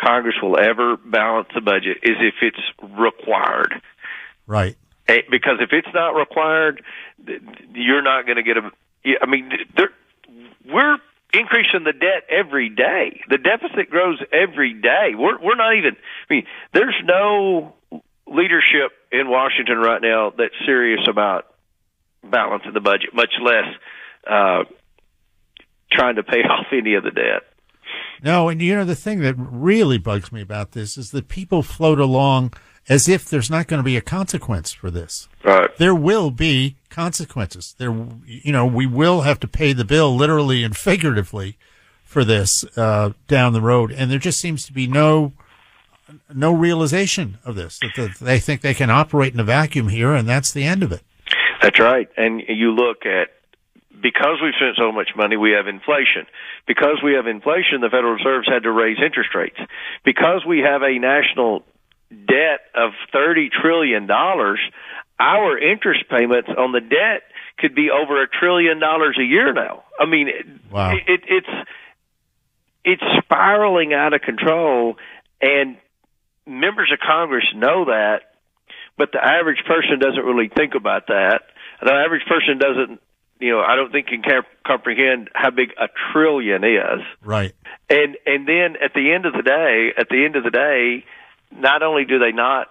Congress 0.00 0.36
will 0.42 0.58
ever 0.58 0.96
balance 0.96 1.48
the 1.54 1.60
budget 1.60 1.98
is 2.02 2.16
if 2.20 2.34
it's 2.40 2.96
required. 2.98 3.74
Right. 4.46 4.76
Because 5.06 5.58
if 5.60 5.70
it's 5.72 5.88
not 5.94 6.10
required, 6.10 6.82
you're 7.74 8.02
not 8.02 8.26
going 8.26 8.36
to 8.36 8.42
get 8.42 8.56
a. 8.58 8.70
I 9.22 9.26
mean, 9.26 9.50
there, 9.76 9.90
we're 10.66 10.98
increasing 11.32 11.84
the 11.84 11.92
debt 11.92 12.24
every 12.28 12.68
day. 12.68 13.20
The 13.28 13.38
deficit 13.38 13.90
grows 13.90 14.18
every 14.32 14.74
day. 14.74 15.14
We're 15.16 15.38
we're 15.40 15.56
not 15.56 15.76
even. 15.76 15.96
I 16.28 16.34
mean, 16.34 16.46
there's 16.74 16.96
no 17.04 17.74
leadership 18.30 18.92
in 19.10 19.28
Washington 19.28 19.78
right 19.78 20.00
now 20.02 20.32
that's 20.36 20.54
serious 20.66 21.00
about 21.08 21.46
balancing 22.22 22.72
the 22.72 22.80
budget, 22.80 23.14
much 23.14 23.32
less 23.42 23.66
uh, 24.26 24.64
trying 25.90 26.16
to 26.16 26.22
pay 26.22 26.40
off 26.50 26.66
any 26.72 26.94
of 26.94 27.04
the 27.04 27.10
debt. 27.10 27.42
No, 28.22 28.48
and 28.48 28.60
you 28.60 28.74
know 28.74 28.84
the 28.84 28.96
thing 28.96 29.20
that 29.20 29.36
really 29.38 29.98
bugs 29.98 30.32
me 30.32 30.42
about 30.42 30.72
this 30.72 30.98
is 30.98 31.12
that 31.12 31.28
people 31.28 31.62
float 31.62 32.00
along 32.00 32.52
as 32.88 33.08
if 33.08 33.28
there's 33.28 33.50
not 33.50 33.66
going 33.66 33.78
to 33.78 33.84
be 33.84 33.96
a 33.96 34.00
consequence 34.00 34.72
for 34.72 34.90
this. 34.90 35.28
Right. 35.44 35.70
There 35.76 35.94
will 35.94 36.30
be 36.30 36.76
consequences. 36.88 37.74
There, 37.78 37.94
you 38.26 38.50
know, 38.50 38.66
we 38.66 38.86
will 38.86 39.22
have 39.22 39.38
to 39.40 39.48
pay 39.48 39.72
the 39.72 39.84
bill 39.84 40.16
literally 40.16 40.64
and 40.64 40.76
figuratively 40.76 41.58
for 42.02 42.24
this 42.24 42.64
uh, 42.76 43.12
down 43.28 43.52
the 43.52 43.60
road, 43.60 43.92
and 43.92 44.10
there 44.10 44.18
just 44.18 44.40
seems 44.40 44.66
to 44.66 44.72
be 44.72 44.86
no 44.86 45.32
no 46.34 46.52
realization 46.52 47.38
of 47.44 47.54
this. 47.54 47.78
That 47.96 48.16
they 48.20 48.38
think 48.38 48.60
they 48.62 48.74
can 48.74 48.90
operate 48.90 49.34
in 49.34 49.40
a 49.40 49.44
vacuum 49.44 49.88
here, 49.88 50.12
and 50.12 50.28
that's 50.28 50.52
the 50.52 50.64
end 50.64 50.82
of 50.82 50.92
it. 50.92 51.02
That's 51.62 51.78
right. 51.78 52.08
And 52.16 52.42
you 52.48 52.72
look 52.72 53.04
at 53.04 53.28
because 54.00 54.38
we've 54.42 54.54
spent 54.54 54.76
so 54.78 54.92
much 54.92 55.10
money, 55.16 55.36
we 55.36 55.50
have 55.52 55.66
inflation. 55.66 56.26
Because 56.66 57.00
we 57.02 57.14
have 57.14 57.26
inflation, 57.26 57.80
the 57.80 57.88
Federal 57.90 58.12
Reserve's 58.14 58.46
had 58.48 58.62
to 58.62 58.70
raise 58.70 58.98
interest 59.04 59.34
rates. 59.34 59.58
Because 60.04 60.44
we 60.46 60.60
have 60.60 60.82
a 60.82 60.98
national 60.98 61.64
debt 62.10 62.60
of 62.74 62.92
thirty 63.12 63.50
trillion 63.50 64.06
dollars, 64.06 64.60
our 65.18 65.58
interest 65.58 66.04
payments 66.08 66.48
on 66.56 66.72
the 66.72 66.80
debt 66.80 67.22
could 67.58 67.74
be 67.74 67.90
over 67.90 68.22
a 68.22 68.28
trillion 68.28 68.78
dollars 68.78 69.18
a 69.20 69.24
year 69.24 69.52
now. 69.52 69.82
I 69.98 70.06
mean, 70.06 70.28
Wow. 70.70 70.92
it, 70.92 71.02
it, 71.08 71.20
it's 71.26 71.68
it's 72.84 73.02
spiraling 73.24 73.92
out 73.92 74.14
of 74.14 74.20
control, 74.22 74.96
and 75.42 75.76
members 76.48 76.90
of 76.92 76.98
Congress 76.98 77.44
know 77.54 77.84
that, 77.86 78.22
but 78.96 79.12
the 79.12 79.24
average 79.24 79.62
person 79.66 79.98
doesn't 79.98 80.24
really 80.24 80.48
think 80.48 80.74
about 80.74 81.06
that. 81.08 81.42
The 81.82 81.92
average 81.92 82.26
person 82.26 82.58
doesn't, 82.58 83.00
you 83.38 83.52
know, 83.52 83.60
I 83.60 83.76
don't 83.76 83.92
think 83.92 84.08
can 84.08 84.22
comprehend 84.66 85.30
how 85.34 85.50
big 85.50 85.70
a 85.80 85.88
trillion 86.12 86.64
is. 86.64 87.04
Right. 87.22 87.54
And 87.88 88.16
and 88.26 88.48
then 88.48 88.76
at 88.82 88.94
the 88.94 89.12
end 89.12 89.26
of 89.26 89.34
the 89.34 89.42
day, 89.42 89.92
at 89.96 90.08
the 90.08 90.24
end 90.24 90.34
of 90.34 90.42
the 90.42 90.50
day, 90.50 91.04
not 91.52 91.82
only 91.82 92.04
do 92.04 92.18
they 92.18 92.32
not 92.32 92.66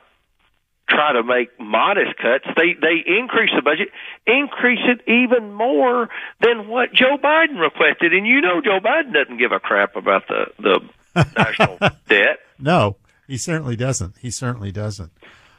try 0.90 1.14
to 1.14 1.24
make 1.24 1.58
modest 1.60 2.18
cuts, 2.18 2.46
they 2.56 2.74
they 2.74 3.04
increase 3.06 3.52
the 3.56 3.62
budget, 3.62 3.90
increase 4.26 4.84
it 4.84 5.02
even 5.10 5.54
more 5.54 6.10
than 6.42 6.68
what 6.68 6.94
Joe 6.94 7.18
Biden 7.18 7.60
requested. 7.60 8.14
And 8.14 8.28
you 8.28 8.42
know 8.42 8.62
Joe 8.62 8.80
Biden 8.80 9.14
doesn't 9.14 9.38
give 9.38 9.54
a 9.54 9.60
crap 9.60 9.96
about 9.96 10.28
the 10.28 10.48
the 10.60 10.82
national 11.38 11.78
debt. 12.10 12.40
No, 12.60 12.98
he 13.28 13.38
certainly 13.38 13.76
doesn't. 13.76 14.16
He 14.20 14.32
certainly 14.32 14.72
doesn't. 14.72 15.12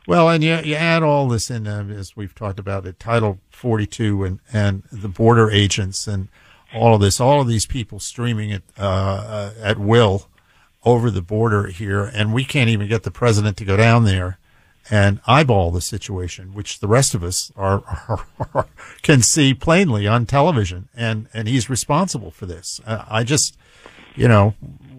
Well, 0.06 0.30
and 0.30 0.42
you, 0.42 0.56
you 0.64 0.74
add 0.74 1.02
all 1.02 1.28
this 1.28 1.50
in, 1.50 1.66
uh, 1.66 1.86
as 1.94 2.16
we've 2.16 2.34
talked 2.34 2.58
about 2.58 2.86
it, 2.86 2.98
Title 2.98 3.40
42 3.50 4.24
and, 4.24 4.40
and 4.52 4.82
the 4.90 5.08
border 5.08 5.50
agents 5.50 6.06
and 6.06 6.28
all 6.74 6.94
of 6.94 7.00
this, 7.00 7.20
all 7.20 7.42
of 7.42 7.46
these 7.46 7.66
people 7.66 8.00
streaming 8.00 8.50
it 8.50 8.62
uh, 8.78 8.82
uh, 8.82 9.52
at 9.60 9.78
will 9.78 10.28
over 10.84 11.10
the 11.10 11.22
border 11.22 11.66
here, 11.66 12.04
and 12.04 12.32
we 12.32 12.44
can't 12.44 12.70
even 12.70 12.88
get 12.88 13.02
the 13.02 13.10
president 13.10 13.56
to 13.58 13.64
go 13.64 13.76
down 13.76 14.04
there 14.04 14.38
and 14.90 15.20
eyeball 15.26 15.70
the 15.70 15.80
situation, 15.80 16.54
which 16.54 16.80
the 16.80 16.88
rest 16.88 17.14
of 17.14 17.22
us 17.22 17.52
are, 17.56 17.82
are 18.54 18.66
can 19.02 19.20
see 19.20 19.52
plainly 19.52 20.06
on 20.06 20.24
television, 20.24 20.88
and 20.96 21.28
and 21.34 21.48
he's 21.48 21.68
responsible 21.68 22.30
for 22.30 22.46
this. 22.46 22.80
Uh, 22.86 23.04
I 23.08 23.24
just, 23.24 23.56
you 24.14 24.28
know, 24.28 24.54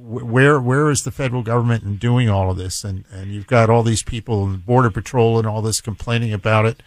where 0.09 0.59
where 0.59 0.89
is 0.89 1.03
the 1.03 1.11
federal 1.11 1.43
government 1.43 1.83
in 1.83 1.97
doing 1.97 2.29
all 2.29 2.49
of 2.49 2.57
this? 2.57 2.83
And 2.83 3.05
and 3.11 3.31
you've 3.31 3.47
got 3.47 3.69
all 3.69 3.83
these 3.83 4.03
people 4.03 4.45
in 4.45 4.57
border 4.57 4.89
patrol 4.89 5.37
and 5.37 5.47
all 5.47 5.61
this 5.61 5.81
complaining 5.81 6.33
about 6.33 6.65
it. 6.65 6.81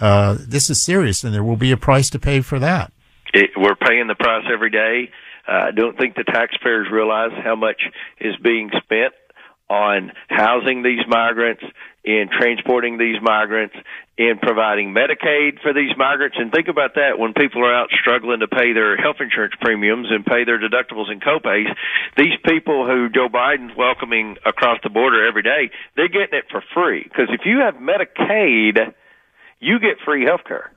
Uh, 0.00 0.36
this 0.38 0.68
is 0.68 0.84
serious, 0.84 1.24
and 1.24 1.34
there 1.34 1.42
will 1.42 1.56
be 1.56 1.72
a 1.72 1.76
price 1.76 2.10
to 2.10 2.18
pay 2.18 2.42
for 2.42 2.58
that. 2.58 2.92
It, 3.32 3.50
we're 3.56 3.76
paying 3.76 4.06
the 4.08 4.14
price 4.14 4.44
every 4.52 4.70
day. 4.70 5.10
Uh, 5.48 5.68
I 5.68 5.70
don't 5.70 5.96
think 5.96 6.16
the 6.16 6.24
taxpayers 6.24 6.88
realize 6.92 7.30
how 7.42 7.56
much 7.56 7.80
is 8.20 8.36
being 8.42 8.70
spent 8.76 9.14
on 9.68 10.12
housing 10.28 10.82
these 10.82 11.04
migrants, 11.08 11.62
in 12.04 12.28
transporting 12.30 12.98
these 12.98 13.16
migrants, 13.20 13.74
in 14.16 14.38
providing 14.40 14.94
Medicaid 14.94 15.60
for 15.60 15.74
these 15.74 15.90
migrants. 15.96 16.36
And 16.38 16.52
think 16.52 16.68
about 16.68 16.94
that 16.94 17.18
when 17.18 17.34
people 17.34 17.64
are 17.64 17.74
out 17.74 17.90
struggling 18.00 18.40
to 18.40 18.48
pay 18.48 18.72
their 18.72 18.96
health 18.96 19.16
insurance 19.20 19.54
premiums 19.60 20.06
and 20.10 20.24
pay 20.24 20.44
their 20.44 20.58
deductibles 20.58 21.10
and 21.10 21.20
copays. 21.20 21.66
These 22.16 22.38
people 22.46 22.86
who 22.86 23.08
Joe 23.08 23.28
Biden's 23.28 23.76
welcoming 23.76 24.36
across 24.46 24.78
the 24.82 24.90
border 24.90 25.26
every 25.26 25.42
day, 25.42 25.70
they're 25.96 26.08
getting 26.08 26.38
it 26.38 26.44
for 26.50 26.62
free. 26.72 27.02
Because 27.02 27.28
if 27.30 27.40
you 27.44 27.58
have 27.58 27.74
Medicaid, 27.74 28.94
you 29.60 29.80
get 29.80 29.98
free 30.04 30.24
health 30.24 30.44
care. 30.46 30.70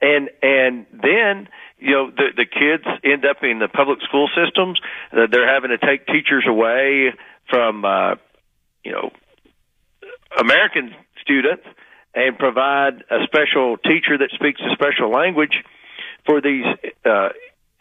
And 0.00 0.28
and 0.42 0.86
then 0.92 1.48
you 1.78 1.90
know 1.90 2.10
the 2.10 2.28
the 2.36 2.44
kids 2.44 2.84
end 3.02 3.24
up 3.24 3.38
in 3.42 3.58
the 3.58 3.68
public 3.68 4.00
school 4.02 4.28
systems. 4.28 4.78
Uh, 5.10 5.26
they're 5.30 5.52
having 5.52 5.70
to 5.70 5.78
take 5.78 6.06
teachers 6.06 6.44
away 6.46 7.12
from 7.48 7.84
uh, 7.84 8.16
you 8.86 8.92
know 8.92 9.10
American 10.38 10.94
students 11.20 11.66
and 12.14 12.38
provide 12.38 13.04
a 13.10 13.18
special 13.26 13.76
teacher 13.76 14.16
that 14.18 14.30
speaks 14.32 14.60
a 14.62 14.72
special 14.72 15.10
language 15.10 15.62
for 16.24 16.40
these 16.40 16.64
uh, 17.04 17.28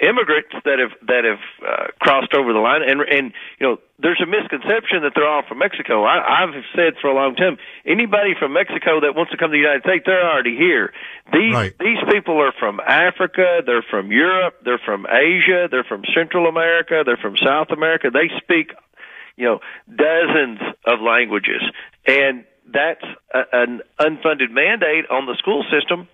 immigrants 0.04 0.52
that 0.66 0.80
have 0.80 0.92
that 1.08 1.24
have 1.24 1.44
uh, 1.64 1.88
crossed 2.02 2.34
over 2.34 2.52
the 2.52 2.60
line. 2.60 2.82
And 2.84 3.00
and 3.02 3.32
you 3.60 3.68
know, 3.68 3.78
there's 4.00 4.20
a 4.22 4.28
misconception 4.28 5.08
that 5.08 5.14
they're 5.16 5.28
all 5.28 5.44
from 5.48 5.60
Mexico. 5.60 6.04
I, 6.04 6.44
I've 6.44 6.54
said 6.76 7.00
for 7.00 7.08
a 7.08 7.16
long 7.16 7.36
time, 7.36 7.58
anybody 7.86 8.36
from 8.38 8.54
Mexico 8.54 9.00
that 9.02 9.16
wants 9.16 9.32
to 9.32 9.38
come 9.38 9.52
to 9.52 9.56
the 9.56 9.64
United 9.64 9.84
States, 9.84 10.04
they're 10.06 10.28
already 10.28 10.58
here. 10.58 10.92
These 11.32 11.56
these 11.80 12.02
people 12.12 12.42
are 12.42 12.54
from 12.60 12.80
Africa, 12.84 13.64
they're 13.66 13.88
from 13.90 14.12
Europe, 14.12 14.60
they're 14.64 14.84
from 14.84 15.08
Asia, 15.08 15.68
they're 15.72 15.88
from 15.88 16.04
Central 16.14 16.48
America, 16.48 17.04
they're 17.06 17.22
from 17.22 17.38
South 17.40 17.72
America. 17.72 18.12
They 18.12 18.30
speak 18.44 18.76
you 19.38 19.46
know, 19.46 19.60
dozens 19.88 20.60
of 20.86 21.02
languages. 21.02 21.62
And 22.08 22.46
that's 22.72 23.04
a, 23.34 23.42
an 23.54 23.82
unfunded 24.00 24.52
mandate 24.52 25.06
on 25.10 25.26
the 25.26 25.36
school 25.38 25.64
system 25.72 26.08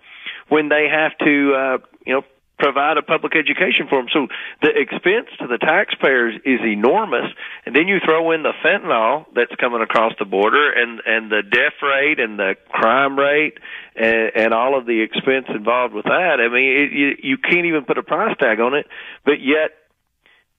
when 0.48 0.68
they 0.68 0.88
have 0.90 1.16
to, 1.18 1.54
uh, 1.54 1.78
you 2.06 2.14
know, 2.14 2.22
provide 2.58 2.96
a 2.96 3.02
public 3.02 3.34
education 3.34 3.88
for 3.88 3.98
them. 3.98 4.06
So 4.12 4.28
the 4.62 4.70
expense 4.70 5.26
to 5.40 5.48
the 5.48 5.58
taxpayers 5.58 6.34
is 6.44 6.60
enormous. 6.62 7.26
And 7.66 7.74
then 7.74 7.88
you 7.88 7.98
throw 8.04 8.30
in 8.30 8.44
the 8.44 8.52
fentanyl 8.64 9.26
that's 9.34 9.54
coming 9.58 9.82
across 9.82 10.12
the 10.18 10.24
border 10.24 10.70
and, 10.70 11.00
and 11.04 11.30
the 11.30 11.42
death 11.42 11.82
rate 11.82 12.20
and 12.20 12.38
the 12.38 12.54
crime 12.70 13.18
rate 13.18 13.58
and, 13.96 14.30
and 14.36 14.54
all 14.54 14.78
of 14.78 14.86
the 14.86 15.02
expense 15.02 15.46
involved 15.52 15.92
with 15.92 16.04
that. 16.04 16.38
I 16.38 16.48
mean, 16.48 16.70
it, 16.78 16.92
you, 16.92 17.30
you 17.30 17.36
can't 17.36 17.66
even 17.66 17.84
put 17.84 17.98
a 17.98 18.02
price 18.04 18.36
tag 18.38 18.60
on 18.60 18.74
it, 18.74 18.86
but 19.24 19.42
yet 19.42 19.72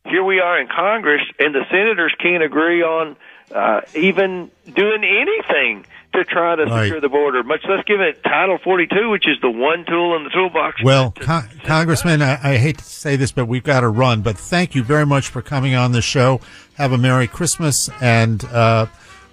here 0.05 0.23
we 0.23 0.39
are 0.39 0.59
in 0.59 0.67
Congress, 0.67 1.21
and 1.39 1.53
the 1.55 1.63
senators 1.69 2.13
can't 2.19 2.43
agree 2.43 2.81
on 2.83 3.15
uh, 3.53 3.81
even 3.95 4.51
doing 4.75 5.03
anything 5.03 5.85
to 6.13 6.23
try 6.23 6.55
to 6.55 6.65
Right. 6.65 6.83
secure 6.85 7.01
the 7.01 7.09
border. 7.09 7.41
Much 7.43 7.61
less 7.67 7.83
give 7.85 7.99
it 8.01 8.23
Title 8.23 8.57
42, 8.63 9.09
which 9.09 9.27
is 9.27 9.37
the 9.41 9.49
one 9.49 9.85
tool 9.85 10.15
in 10.15 10.23
the 10.23 10.29
toolbox. 10.29 10.83
Well, 10.83 11.11
Con- 11.11 11.49
Congressman, 11.63 12.21
I, 12.21 12.33
I 12.53 12.57
hate 12.57 12.77
to 12.77 12.83
say 12.83 13.15
this, 13.15 13.31
but 13.31 13.45
we've 13.45 13.63
got 13.63 13.79
to 13.81 13.89
run. 13.89 14.21
But 14.21 14.37
thank 14.37 14.75
you 14.75 14.83
very 14.83 15.05
much 15.05 15.27
for 15.27 15.41
coming 15.41 15.73
on 15.75 15.91
the 15.91 16.01
show. 16.01 16.39
Have 16.75 16.91
a 16.91 16.97
Merry 16.97 17.27
Christmas, 17.27 17.89
and 18.01 18.43
uh, 18.45 18.85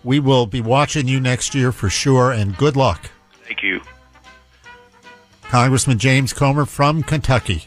we 0.04 0.20
will 0.20 0.46
be 0.46 0.60
watching 0.60 1.06
you 1.08 1.20
next 1.20 1.54
year 1.54 1.72
for 1.72 1.90
sure. 1.90 2.32
And 2.32 2.56
good 2.56 2.76
luck, 2.76 3.10
Thank 3.44 3.62
you. 3.62 3.80
Congressman 5.42 5.98
James 5.98 6.32
Comer 6.32 6.64
from 6.64 7.02
Kentucky. 7.02 7.64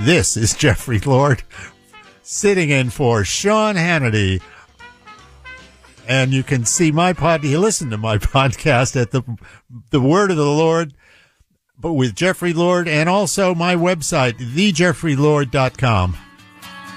This 0.00 0.34
is 0.34 0.54
Jeffrey 0.54 0.98
Lord 0.98 1.42
sitting 2.22 2.70
in 2.70 2.88
for 2.88 3.22
Sean 3.22 3.74
Hannity. 3.74 4.40
And 6.08 6.32
you 6.32 6.42
can 6.42 6.64
see 6.64 6.90
my 6.90 7.12
pod, 7.12 7.44
you 7.44 7.58
listen 7.58 7.90
to 7.90 7.98
my 7.98 8.16
podcast 8.18 8.98
at 8.98 9.10
the, 9.10 9.22
the 9.90 10.00
word 10.00 10.30
of 10.30 10.38
the 10.38 10.44
Lord, 10.44 10.94
but 11.78 11.92
with 11.92 12.14
Jeffrey 12.14 12.54
Lord 12.54 12.88
and 12.88 13.10
also 13.10 13.54
my 13.54 13.74
website, 13.74 14.38
thejeffreylord.com. 14.38 16.16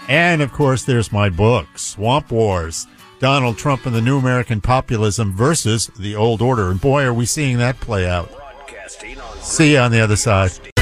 And 0.07 0.41
of 0.41 0.53
course, 0.53 0.85
there's 0.85 1.11
my 1.11 1.27
book, 1.27 1.77
Swamp 1.77 2.31
Wars, 2.31 2.87
Donald 3.19 3.57
Trump 3.57 3.85
and 3.85 3.93
the 3.93 4.01
New 4.01 4.17
American 4.17 4.61
Populism 4.61 5.33
versus 5.33 5.87
the 5.99 6.15
Old 6.15 6.41
Order. 6.41 6.71
And 6.71 6.79
boy, 6.79 7.03
are 7.03 7.13
we 7.13 7.25
seeing 7.25 7.57
that 7.57 7.81
play 7.81 8.07
out. 8.07 8.31
See 9.41 9.73
you 9.73 9.79
on 9.79 9.91
the 9.91 9.99
other 9.99 10.15
side. 10.15 10.72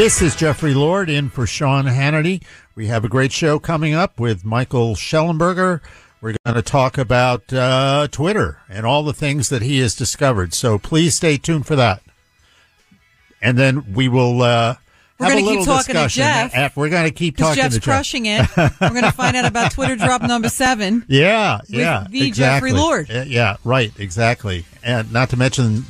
This 0.00 0.22
is 0.22 0.34
Jeffrey 0.34 0.72
Lord 0.72 1.10
in 1.10 1.28
for 1.28 1.46
Sean 1.46 1.84
Hannity. 1.84 2.42
We 2.74 2.86
have 2.86 3.04
a 3.04 3.08
great 3.08 3.32
show 3.32 3.58
coming 3.58 3.92
up 3.92 4.18
with 4.18 4.46
Michael 4.46 4.94
Shellenberger. 4.94 5.82
We're 6.22 6.36
going 6.42 6.54
to 6.54 6.62
talk 6.62 6.96
about 6.96 7.52
uh, 7.52 8.08
Twitter 8.10 8.62
and 8.70 8.86
all 8.86 9.02
the 9.02 9.12
things 9.12 9.50
that 9.50 9.60
he 9.60 9.78
has 9.80 9.94
discovered. 9.94 10.54
So 10.54 10.78
please 10.78 11.16
stay 11.16 11.36
tuned 11.36 11.66
for 11.66 11.76
that. 11.76 12.00
And 13.42 13.58
then 13.58 13.92
we 13.92 14.08
will 14.08 14.40
uh, 14.40 14.76
We're 15.18 15.26
have 15.26 15.34
gonna 15.34 15.44
a 15.44 15.48
keep 15.50 15.58
little 15.58 15.76
discussion. 15.76 16.22
Jeff, 16.22 16.78
We're 16.78 16.88
going 16.88 17.04
to 17.04 17.10
keep 17.10 17.36
talking 17.36 17.56
Jeff's 17.56 17.74
to 17.74 17.80
Jeff. 17.80 17.84
crushing 17.84 18.24
it. 18.24 18.48
We're 18.56 18.88
going 18.88 19.02
to 19.02 19.12
find 19.12 19.36
out 19.36 19.44
about 19.44 19.72
Twitter 19.72 19.96
drop 19.96 20.22
number 20.22 20.48
seven. 20.48 21.04
Yeah, 21.08 21.60
yeah, 21.68 22.06
the 22.08 22.26
exactly. 22.26 22.70
Jeffrey 22.70 22.72
Lord. 22.72 23.10
Yeah, 23.10 23.58
right, 23.64 23.92
exactly. 24.00 24.64
And 24.82 25.12
not 25.12 25.28
to 25.28 25.36
mention 25.36 25.84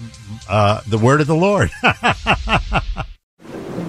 uh, 0.49 0.81
the 0.89 0.99
word 0.99 1.21
of 1.21 1.29
the 1.29 1.37
Lord. 1.37 1.71